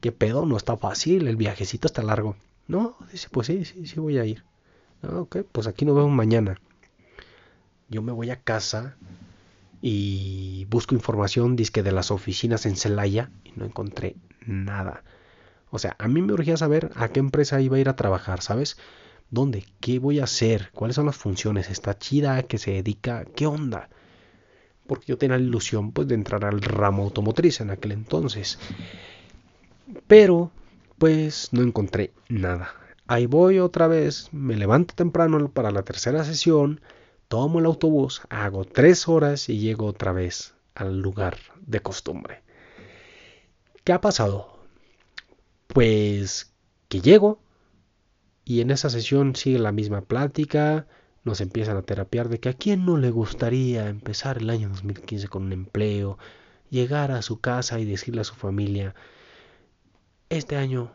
¿Qué 0.00 0.12
pedo? 0.12 0.46
No 0.46 0.56
está 0.56 0.76
fácil, 0.76 1.26
el 1.26 1.36
viajecito 1.36 1.86
está 1.86 2.02
largo. 2.02 2.36
No, 2.68 2.96
dice, 3.10 3.28
pues 3.32 3.48
sí, 3.48 3.64
sí, 3.64 3.86
sí 3.86 3.98
voy 3.98 4.18
a 4.18 4.24
ir. 4.24 4.44
Ah, 5.02 5.20
ok, 5.20 5.38
pues 5.50 5.66
aquí 5.66 5.84
nos 5.84 5.96
vemos 5.96 6.12
mañana. 6.12 6.56
Yo 7.88 8.02
me 8.02 8.12
voy 8.12 8.30
a 8.30 8.40
casa 8.40 8.96
y 9.80 10.66
busco 10.66 10.94
información, 10.94 11.56
disque 11.56 11.82
de 11.82 11.92
las 11.92 12.10
oficinas 12.10 12.66
en 12.66 12.76
Celaya, 12.76 13.30
y 13.44 13.52
no 13.56 13.64
encontré 13.64 14.16
nada. 14.46 15.04
O 15.70 15.78
sea, 15.78 15.96
a 15.98 16.08
mí 16.08 16.22
me 16.22 16.32
urgía 16.32 16.56
saber 16.56 16.90
a 16.94 17.08
qué 17.08 17.20
empresa 17.20 17.60
iba 17.60 17.76
a 17.76 17.80
ir 17.80 17.88
a 17.88 17.96
trabajar, 17.96 18.40
¿sabes? 18.40 18.78
¿Dónde? 19.30 19.64
¿Qué 19.80 19.98
voy 19.98 20.20
a 20.20 20.24
hacer? 20.24 20.70
¿Cuáles 20.72 20.96
son 20.96 21.06
las 21.06 21.16
funciones? 21.16 21.68
¿Está 21.68 21.98
chida? 21.98 22.42
¿Qué 22.44 22.56
se 22.58 22.72
dedica? 22.72 23.26
¿Qué 23.36 23.46
onda? 23.46 23.90
Porque 24.86 25.06
yo 25.06 25.18
tenía 25.18 25.36
la 25.36 25.44
ilusión 25.44 25.92
pues 25.92 26.08
de 26.08 26.14
entrar 26.14 26.46
al 26.46 26.62
ramo 26.62 27.02
automotriz 27.02 27.60
en 27.60 27.70
aquel 27.70 27.92
entonces. 27.92 28.58
Pero 30.06 30.50
pues 30.96 31.50
no 31.52 31.62
encontré 31.62 32.12
nada. 32.28 32.72
Ahí 33.06 33.26
voy 33.26 33.58
otra 33.58 33.86
vez, 33.86 34.28
me 34.32 34.56
levanto 34.56 34.94
temprano 34.94 35.50
para 35.50 35.70
la 35.70 35.82
tercera 35.82 36.24
sesión, 36.24 36.80
tomo 37.28 37.58
el 37.58 37.66
autobús, 37.66 38.22
hago 38.30 38.64
tres 38.64 39.06
horas 39.06 39.48
y 39.48 39.58
llego 39.58 39.86
otra 39.86 40.12
vez 40.12 40.54
al 40.74 41.00
lugar 41.00 41.36
de 41.60 41.80
costumbre. 41.80 42.42
¿Qué 43.84 43.92
ha 43.92 44.00
pasado? 44.00 44.58
Pues 45.68 46.52
que 46.88 47.00
llego, 47.00 47.40
y 48.44 48.62
en 48.62 48.70
esa 48.70 48.88
sesión 48.88 49.36
sigue 49.36 49.58
la 49.58 49.72
misma 49.72 50.00
plática, 50.00 50.86
nos 51.24 51.42
empiezan 51.42 51.76
a 51.76 51.82
terapiar 51.82 52.30
de 52.30 52.40
que 52.40 52.48
a 52.48 52.54
quién 52.54 52.86
no 52.86 52.96
le 52.96 53.10
gustaría 53.10 53.88
empezar 53.88 54.38
el 54.38 54.48
año 54.48 54.70
2015 54.70 55.28
con 55.28 55.44
un 55.44 55.52
empleo, 55.52 56.18
llegar 56.70 57.12
a 57.12 57.22
su 57.22 57.40
casa 57.40 57.78
y 57.78 57.84
decirle 57.84 58.22
a 58.22 58.24
su 58.24 58.34
familia, 58.34 58.94
este 60.30 60.56
año 60.56 60.92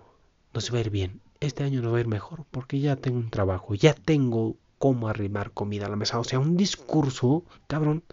nos 0.54 0.74
va 0.74 0.78
a 0.78 0.82
ir 0.82 0.90
bien, 0.90 1.22
este 1.40 1.64
año 1.64 1.82
nos 1.82 1.94
va 1.94 1.98
a 1.98 2.02
ir 2.02 2.08
mejor 2.08 2.46
porque 2.50 2.80
ya 2.80 2.96
tengo 2.96 3.18
un 3.18 3.30
trabajo, 3.30 3.76
ya 3.76 3.94
tengo 3.94 4.58
cómo 4.84 5.08
arrimar 5.08 5.52
comida 5.52 5.86
a 5.86 5.90
la 5.90 5.96
mesa. 5.96 6.20
O 6.20 6.26
sea, 6.26 6.40
un 6.40 6.58
discurso, 6.58 7.46
cabrón, 7.68 8.04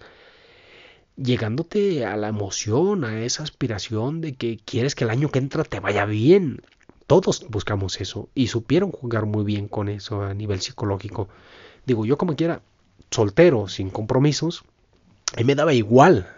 llegándote 1.16 2.06
a 2.06 2.16
la 2.16 2.28
emoción, 2.28 3.04
a 3.04 3.24
esa 3.24 3.42
aspiración 3.42 4.20
de 4.20 4.34
que 4.34 4.56
quieres 4.64 4.94
que 4.94 5.02
el 5.02 5.10
año 5.10 5.32
que 5.32 5.40
entra 5.40 5.64
te 5.64 5.80
vaya 5.80 6.04
bien. 6.04 6.62
Todos 7.08 7.44
buscamos 7.48 8.00
eso 8.00 8.28
y 8.36 8.46
supieron 8.46 8.92
jugar 8.92 9.26
muy 9.26 9.42
bien 9.42 9.66
con 9.66 9.88
eso 9.88 10.22
a 10.22 10.32
nivel 10.32 10.60
psicológico. 10.60 11.28
Digo, 11.86 12.06
yo 12.06 12.16
como 12.16 12.36
quiera, 12.36 12.62
soltero, 13.10 13.66
sin 13.66 13.90
compromisos, 13.90 14.62
y 15.36 15.42
me 15.42 15.56
daba 15.56 15.72
igual 15.72 16.28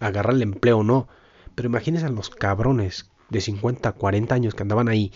agarrar 0.00 0.34
el 0.34 0.42
empleo 0.42 0.80
o 0.80 0.84
no. 0.84 1.08
Pero 1.54 1.70
imagínense 1.70 2.04
a 2.04 2.10
los 2.10 2.28
cabrones 2.28 3.08
de 3.30 3.40
50, 3.40 3.92
40 3.92 4.34
años 4.34 4.54
que 4.54 4.64
andaban 4.64 4.90
ahí, 4.90 5.12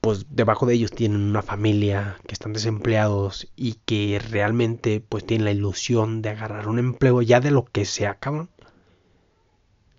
pues 0.00 0.26
debajo 0.30 0.66
de 0.66 0.74
ellos 0.74 0.92
tienen 0.92 1.20
una 1.20 1.42
familia, 1.42 2.16
que 2.26 2.32
están 2.32 2.52
desempleados 2.52 3.48
y 3.56 3.74
que 3.84 4.18
realmente 4.30 5.00
pues 5.06 5.26
tienen 5.26 5.44
la 5.44 5.52
ilusión 5.52 6.22
de 6.22 6.30
agarrar 6.30 6.68
un 6.68 6.78
empleo 6.78 7.22
ya 7.22 7.40
de 7.40 7.50
lo 7.50 7.64
que 7.64 7.84
sea, 7.84 8.14
cabrón. 8.14 8.50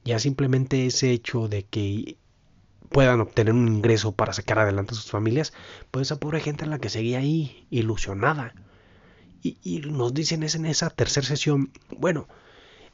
Ya 0.04 0.18
simplemente 0.20 0.88
ese 0.88 1.12
hecho 1.12 1.48
de 1.48 1.64
que 1.64 2.18
puedan 2.90 3.22
obtener 3.22 3.54
un 3.54 3.68
ingreso 3.68 4.12
para 4.12 4.34
sacar 4.34 4.60
adelante 4.60 4.94
a 4.94 4.96
sus 4.96 5.12
familias, 5.12 5.54
pues 5.92 6.08
esa 6.08 6.20
pobre 6.20 6.42
gente 6.42 6.66
es 6.66 6.70
la 6.70 6.80
que 6.80 6.90
seguía 6.90 7.20
ahí, 7.20 7.66
ilusionada. 7.70 8.54
Y, 9.44 9.82
nos 9.88 10.14
dicen 10.14 10.44
es 10.44 10.54
en 10.54 10.66
esa 10.66 10.92
tercera 10.92 11.26
sesión, 11.26 11.72
bueno, 11.98 12.28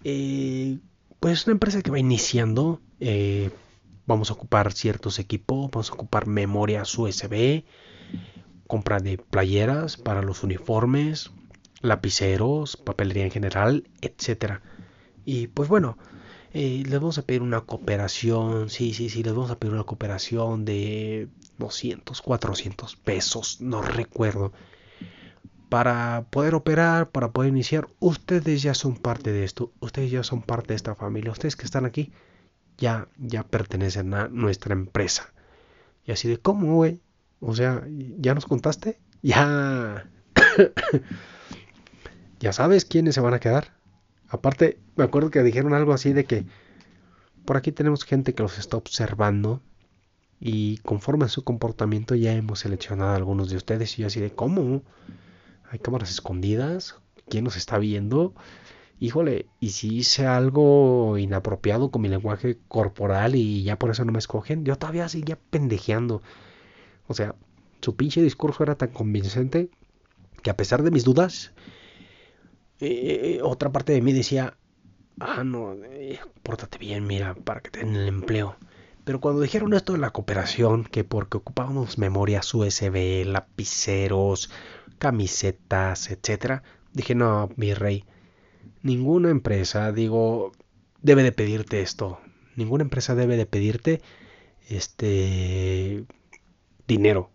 eh, 0.04 0.78
pues 1.20 1.40
es 1.40 1.48
una 1.48 1.54
empresa 1.54 1.82
que 1.82 1.92
va 1.92 2.00
iniciando, 2.00 2.80
eh, 3.02 3.50
vamos 4.08 4.32
a 4.32 4.34
ocupar 4.34 4.74
ciertos 4.74 5.20
equipos, 5.20 5.70
vamos 5.70 5.92
a 5.92 5.94
ocupar 5.94 6.26
memorias 6.26 6.98
USB, 6.98 7.64
compra 8.66 9.00
de 9.00 9.18
playeras 9.18 9.98
para 9.98 10.22
los 10.22 10.44
uniformes, 10.44 11.32
lapiceros, 11.82 12.78
papelería 12.78 13.26
en 13.26 13.32
general, 13.32 13.88
etcétera. 14.02 14.62
Y 15.26 15.48
pues 15.48 15.70
bueno, 15.70 15.98
eh, 16.54 16.84
les 16.86 17.00
vamos 17.00 17.18
a 17.18 17.24
pedir 17.24 17.42
una 17.42 17.62
cooperación, 17.62 18.70
sí, 18.70 18.94
sí, 18.94 19.10
sí, 19.10 19.24
les 19.24 19.34
vamos 19.34 19.52
a 19.52 19.60
pedir 19.60 19.74
una 19.74 19.84
cooperación 19.84 20.64
de 20.64 21.28
200, 21.58 22.22
400 22.22 22.96
pesos, 22.96 23.60
no 23.60 23.82
recuerdo, 23.82 24.54
para 25.68 26.26
poder 26.30 26.56
operar, 26.56 27.10
para 27.10 27.32
poder 27.32 27.50
iniciar. 27.50 27.90
Ustedes 28.00 28.62
ya 28.62 28.74
son 28.74 28.96
parte 28.96 29.34
de 29.34 29.44
esto, 29.44 29.74
ustedes 29.82 30.12
ya 30.12 30.24
son 30.24 30.42
parte 30.42 30.70
de 30.70 30.76
esta 30.76 30.96
familia, 30.96 31.32
ustedes 31.32 31.58
que 31.58 31.66
están 31.66 31.86
aquí 31.86 32.14
ya, 32.78 33.08
ya 33.18 33.44
pertenecen 33.44 34.14
a 34.14 34.28
nuestra 34.28 34.74
empresa. 34.74 35.34
Y 36.06 36.12
así 36.12 36.28
de, 36.28 36.38
¿cómo, 36.38 36.76
güey? 36.76 37.02
O 37.40 37.56
sea, 37.56 37.84
¿ya 38.18 38.34
nos 38.34 38.46
contaste? 38.46 39.00
Ya... 39.24 40.08
¿Ya 42.40 42.54
sabes 42.54 42.86
quiénes 42.86 43.16
se 43.16 43.22
van 43.22 43.34
a 43.34 43.40
quedar? 43.40 43.74
Aparte, 44.30 44.80
me 44.96 45.04
acuerdo 45.04 45.32
que 45.32 45.42
dijeron 45.42 45.74
algo 45.74 45.92
así 45.92 46.14
de 46.14 46.26
que 46.26 46.46
por 47.46 47.58
aquí 47.58 47.72
tenemos 47.72 48.04
gente 48.04 48.36
que 48.36 48.44
los 48.44 48.60
está 48.60 48.78
observando 48.78 49.64
y 50.40 50.78
conforme 50.80 51.26
a 51.26 51.30
su 51.30 51.44
comportamiento 51.44 52.14
ya 52.14 52.34
hemos 52.34 52.60
seleccionado 52.60 53.12
a 53.12 53.16
algunos 53.16 53.50
de 53.50 53.58
ustedes 53.58 53.98
y 53.98 54.04
yo 54.04 54.08
así 54.08 54.20
de 54.20 54.32
cómo 54.32 54.84
hay 55.72 55.80
cámaras 55.80 56.12
escondidas 56.12 56.96
quién 57.30 57.44
nos 57.44 57.58
está 57.58 57.78
viendo 57.80 58.36
híjole 59.00 59.48
y 59.60 59.70
si 59.70 59.98
hice 59.98 60.26
algo 60.26 61.18
inapropiado 61.18 61.92
con 61.92 62.02
mi 62.02 62.10
lenguaje 62.10 62.58
corporal 62.68 63.36
y 63.36 63.64
ya 63.64 63.78
por 63.78 63.92
eso 63.92 64.06
no 64.06 64.12
me 64.12 64.20
escogen 64.20 64.66
yo 64.66 64.76
todavía 64.76 65.08
seguía 65.10 65.38
pendejeando 65.50 66.22
o 67.08 67.14
sea 67.14 67.36
su 67.82 67.96
pinche 67.96 68.22
discurso 68.22 68.64
era 68.64 68.76
tan 68.76 68.90
convincente 68.90 69.70
que 70.42 70.50
a 70.50 70.58
pesar 70.58 70.84
de 70.84 70.92
mis 70.92 71.04
dudas 71.04 71.54
eh, 72.80 73.40
otra 73.44 73.72
parte 73.72 73.94
de 73.94 74.02
mí 74.02 74.14
decía, 74.14 74.56
ah, 75.20 75.44
no, 75.44 75.74
eh, 75.84 76.20
pórtate 76.44 76.78
bien, 76.78 77.08
mira, 77.08 77.34
para 77.36 77.62
que 77.62 77.72
te 77.72 77.80
den 77.80 77.96
el 77.96 78.08
empleo. 78.08 78.56
Pero 79.04 79.20
cuando 79.22 79.42
dijeron 79.42 79.74
esto 79.74 79.94
de 79.94 80.00
la 80.00 80.12
cooperación, 80.12 80.84
que 80.84 81.04
porque 81.04 81.38
ocupábamos 81.38 81.98
memorias 81.98 82.54
USB, 82.54 83.26
lapiceros, 83.26 84.52
camisetas, 85.00 86.12
etcétera, 86.12 86.64
dije, 86.94 87.16
no, 87.16 87.50
mi 87.56 87.74
rey, 87.74 88.06
ninguna 88.82 89.30
empresa, 89.30 89.92
digo, 89.92 90.52
debe 91.02 91.24
de 91.24 91.32
pedirte 91.32 91.82
esto. 91.82 92.20
Ninguna 92.56 92.84
empresa 92.84 93.16
debe 93.16 93.38
de 93.38 93.46
pedirte 93.46 94.02
este 94.68 96.06
dinero 96.88 97.32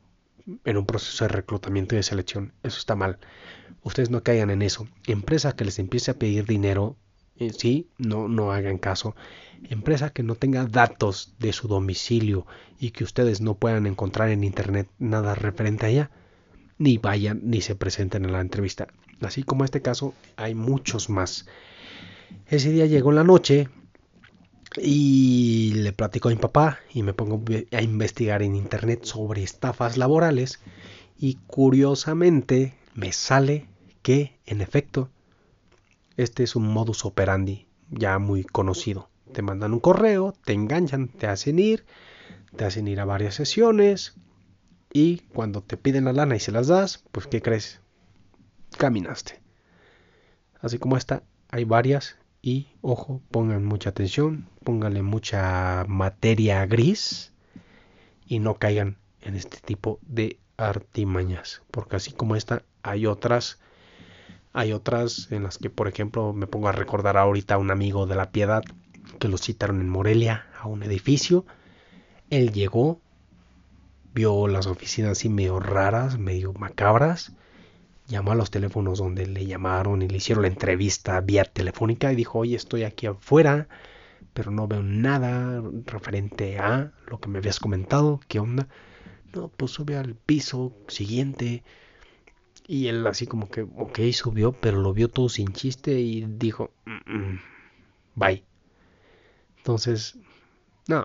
en 0.65 0.77
un 0.77 0.87
proceso 0.87 1.25
de 1.25 1.29
reclutamiento 1.29 1.95
y 1.95 1.97
de 1.97 2.03
selección. 2.03 2.53
Eso 2.63 2.79
está 2.79 2.97
mal. 2.97 3.19
Ustedes 3.83 4.11
no 4.11 4.23
caigan 4.23 4.51
en 4.51 4.63
eso. 4.63 4.89
Empresa 5.07 5.55
que 5.55 5.65
les 5.65 5.79
empiece 5.79 6.11
a 6.11 6.19
pedir 6.19 6.47
dinero, 6.47 6.97
eh, 7.37 7.53
sí, 7.53 7.89
no, 7.99 8.29
no 8.29 8.53
hagan 8.53 8.79
caso. 8.79 9.15
Empresa 9.69 10.11
que 10.11 10.23
no 10.23 10.35
tenga 10.35 10.67
datos 10.67 11.35
de 11.39 11.53
su 11.53 11.69
domicilio 11.69 12.47
y 12.79 12.91
que 12.91 13.05
ustedes 13.05 13.41
no 13.41 13.55
puedan 13.55 13.87
encontrar 13.87 14.31
en 14.31 14.45
internet 14.45 14.89
nada 14.99 15.35
referente 15.35 15.87
a 15.87 15.89
ella, 15.89 16.11
ni 16.79 16.99
vayan 16.99 17.41
ni 17.45 17.61
se 17.61 17.77
presenten 17.77 18.25
en 18.25 18.33
la 18.33 18.41
entrevista. 18.41 18.89
Así 19.23 19.43
como 19.43 19.65
este 19.65 19.83
caso, 19.83 20.15
hay 20.37 20.55
muchos 20.55 21.09
más. 21.09 21.47
Ese 22.47 22.71
día 22.71 22.87
llegó 22.87 23.13
la 23.13 23.25
noche 23.25 23.69
y 24.81 25.73
le 25.75 25.93
platico 25.93 26.29
a 26.29 26.33
mi 26.33 26.39
papá 26.39 26.79
y 26.93 27.03
me 27.03 27.13
pongo 27.15 27.43
a 27.73 27.83
investigar 27.83 28.43
en 28.43 28.57
internet 28.57 29.05
sobre 29.05 29.43
estafas 29.43 29.97
laborales 29.97 30.61
y 31.19 31.35
curiosamente 31.47 32.75
me 32.95 33.13
sale 33.13 33.69
que 34.03 34.39
en 34.47 34.61
efecto 34.61 35.11
este 36.17 36.43
es 36.43 36.57
un 36.57 36.67
modus 36.67 37.05
operandi 37.05 37.67
ya 37.91 38.19
muy 38.19 38.45
conocido. 38.45 39.09
Te 39.33 39.43
mandan 39.43 39.73
un 39.73 39.81
correo, 39.81 40.35
te 40.45 40.53
enganchan, 40.53 41.09
te 41.09 41.27
hacen 41.27 41.59
ir, 41.59 41.85
te 42.57 42.65
hacen 42.65 42.89
ir 42.89 43.01
a 43.01 43.05
varias 43.05 43.35
sesiones 43.35 44.15
y 44.93 45.19
cuando 45.35 45.63
te 45.63 45.77
piden 45.77 46.07
la 46.07 46.13
lana 46.13 46.37
y 46.37 46.41
se 46.41 46.53
las 46.53 46.69
das, 46.69 47.05
pues 47.13 47.27
¿qué 47.27 47.41
crees? 47.41 47.82
Caminaste. 48.77 49.41
Así 50.61 50.79
como 50.79 50.97
esta, 50.97 51.23
hay 51.51 51.65
varias 51.65 52.17
y 52.41 52.69
ojo, 52.81 53.21
pongan 53.31 53.65
mucha 53.65 53.91
atención, 53.91 54.49
pónganle 54.65 55.03
mucha 55.03 55.85
materia 55.87 56.67
gris 56.67 57.33
y 58.27 58.41
no 58.41 58.55
caigan 58.55 58.99
en 59.21 59.37
este 59.37 59.59
tipo 59.59 60.01
de 60.03 60.39
artimañas, 60.57 61.63
porque 61.71 61.97
así 61.97 62.13
como 62.13 62.37
esta 62.37 62.63
hay 62.83 63.07
otras 63.07 63.61
hay 64.53 64.73
otras 64.73 65.29
en 65.31 65.45
las 65.45 65.59
que 65.59 65.71
por 65.71 65.89
ejemplo 65.89 66.33
me 66.33 66.47
pongo 66.47 66.69
a 66.69 66.73
recordar 66.73 67.17
ahorita 67.17 67.55
a 67.55 67.59
un 67.59 67.71
amigo 67.71 68.07
de 68.07 68.17
la 68.17 68.33
Piedad 68.33 68.63
que 69.19 69.29
lo 69.29 69.39
citaron 69.39 69.81
en 69.81 69.89
Morelia 69.89 70.47
a 70.61 70.69
un 70.69 70.83
edificio. 70.83 71.47
Él 72.29 72.53
llegó, 72.53 73.01
vio 74.15 74.49
las 74.49 74.67
oficinas 74.67 75.13
así 75.13 75.29
medio 75.29 75.59
raras, 75.59 76.19
medio 76.19 76.53
macabras 76.53 77.33
llamó 78.13 78.33
a 78.33 78.35
los 78.35 78.51
teléfonos 78.51 78.99
donde 78.99 79.27
le 79.27 79.47
llamaron 79.47 80.03
y 80.03 80.09
le 80.09 80.19
hicieron 80.19 80.43
la 80.43 80.49
entrevista 80.49 81.21
vía 81.23 81.45
telefónica 81.45 82.13
y 82.13 82.17
dijo, 82.17 82.41
oye, 82.41 82.55
estoy 82.55 82.85
aquí 82.85 83.07
afuera, 83.07 83.69
pero 84.35 84.51
no 84.51 84.69
veo 84.69 84.83
nada 84.83 85.63
referente 85.87 86.59
a 86.59 86.93
lo 87.09 87.19
que 87.19 87.29
me 87.29 87.39
habías 87.39 87.59
comentado, 87.59 88.21
¿qué 88.29 88.39
onda? 88.39 88.69
No, 89.35 89.49
pues 89.49 89.73
sube 89.73 89.97
al 89.97 90.15
piso 90.15 90.75
siguiente. 90.89 91.65
Y 92.67 92.89
él 92.89 93.07
así 93.07 93.27
como 93.27 93.49
que, 93.49 93.63
ok, 93.63 93.99
subió, 94.13 94.53
pero 94.53 94.81
lo 94.81 94.93
vio 94.93 95.09
todo 95.09 95.29
sin 95.29 95.49
chiste 95.49 95.99
y 95.99 96.25
dijo, 96.29 96.71
bye. 98.15 98.45
Entonces, 99.57 100.19
no, 100.87 101.05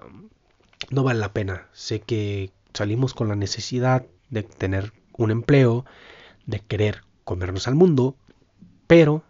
no 0.90 1.04
vale 1.04 1.20
la 1.20 1.32
pena. 1.32 1.68
Sé 1.72 2.02
que 2.02 2.52
salimos 2.74 3.14
con 3.14 3.30
la 3.30 3.36
necesidad 3.36 4.06
de 4.30 4.44
tener 4.44 4.92
un 5.14 5.32
empleo, 5.32 5.86
de 6.48 6.60
querer 6.62 7.04
comernos 7.24 7.68
al 7.68 7.76
mundo, 7.76 8.16
pero 8.88 9.24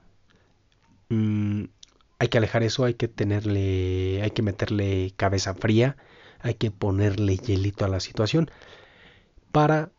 mm, 1.09 1.65
hay 2.19 2.27
que 2.29 2.37
alejar 2.37 2.63
eso, 2.63 2.85
hay 2.85 2.93
que 2.93 3.07
tenerle, 3.09 4.21
hay 4.21 4.31
que 4.31 4.41
meterle 4.41 5.13
cabeza 5.17 5.53
fría, 5.53 5.97
hay 6.39 6.53
que 6.53 6.71
ponerle 6.71 7.37
hielito 7.37 7.83
a 7.83 7.89
la 7.89 7.99
situación 7.99 8.49
para 9.51 9.91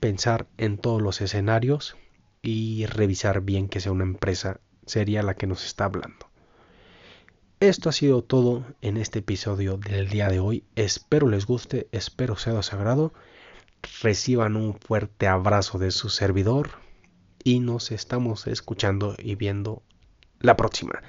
pensar 0.00 0.46
en 0.58 0.78
todos 0.78 1.00
los 1.00 1.20
escenarios 1.20 1.96
y 2.42 2.86
revisar 2.86 3.40
bien 3.42 3.68
que 3.68 3.80
sea 3.80 3.92
una 3.92 4.04
empresa 4.04 4.60
seria 4.86 5.22
la 5.22 5.34
que 5.34 5.46
nos 5.46 5.64
está 5.64 5.84
hablando. 5.84 6.28
Esto 7.60 7.88
ha 7.88 7.92
sido 7.92 8.22
todo 8.22 8.64
en 8.82 8.96
este 8.96 9.20
episodio 9.20 9.78
del 9.78 10.08
día 10.08 10.28
de 10.28 10.40
hoy. 10.40 10.64
Espero 10.76 11.28
les 11.28 11.46
guste, 11.46 11.88
espero 11.92 12.36
sea 12.36 12.52
de 12.52 12.62
sagrado 12.62 13.14
reciban 14.02 14.56
un 14.56 14.74
fuerte 14.74 15.26
abrazo 15.26 15.78
de 15.78 15.90
su 15.90 16.08
servidor 16.08 16.70
y 17.42 17.60
nos 17.60 17.90
estamos 17.90 18.46
escuchando 18.46 19.14
y 19.18 19.34
viendo 19.34 19.82
la 20.40 20.56
próxima. 20.56 21.02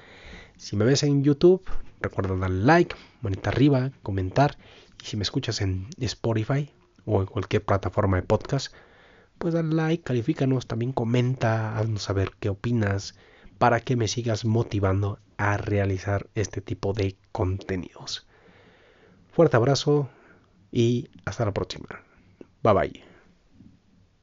Si 0.57 0.75
me 0.75 0.85
ves 0.85 1.03
en 1.03 1.23
YouTube, 1.23 1.63
recuerda 2.01 2.35
darle 2.35 2.63
like, 2.63 2.95
manita 3.21 3.49
arriba, 3.49 3.91
comentar 4.03 4.57
y 5.03 5.05
si 5.05 5.17
me 5.17 5.23
escuchas 5.23 5.61
en 5.61 5.87
Spotify 5.97 6.71
o 7.05 7.21
en 7.21 7.27
cualquier 7.27 7.63
plataforma 7.63 8.17
de 8.17 8.23
podcast, 8.23 8.73
pues 9.37 9.53
dale 9.53 9.73
like, 9.73 10.03
califícanos, 10.03 10.67
también 10.67 10.93
comenta, 10.93 11.77
haznos 11.77 12.03
saber 12.03 12.31
qué 12.39 12.49
opinas 12.49 13.15
para 13.57 13.79
que 13.79 13.95
me 13.95 14.07
sigas 14.07 14.45
motivando 14.45 15.19
a 15.37 15.57
realizar 15.57 16.29
este 16.35 16.61
tipo 16.61 16.93
de 16.93 17.17
contenidos. 17.31 18.27
Fuerte 19.31 19.57
abrazo 19.57 20.09
y 20.71 21.09
hasta 21.25 21.45
la 21.45 21.53
próxima. 21.53 22.04
Bye 22.65 22.73
bye. 22.73 23.14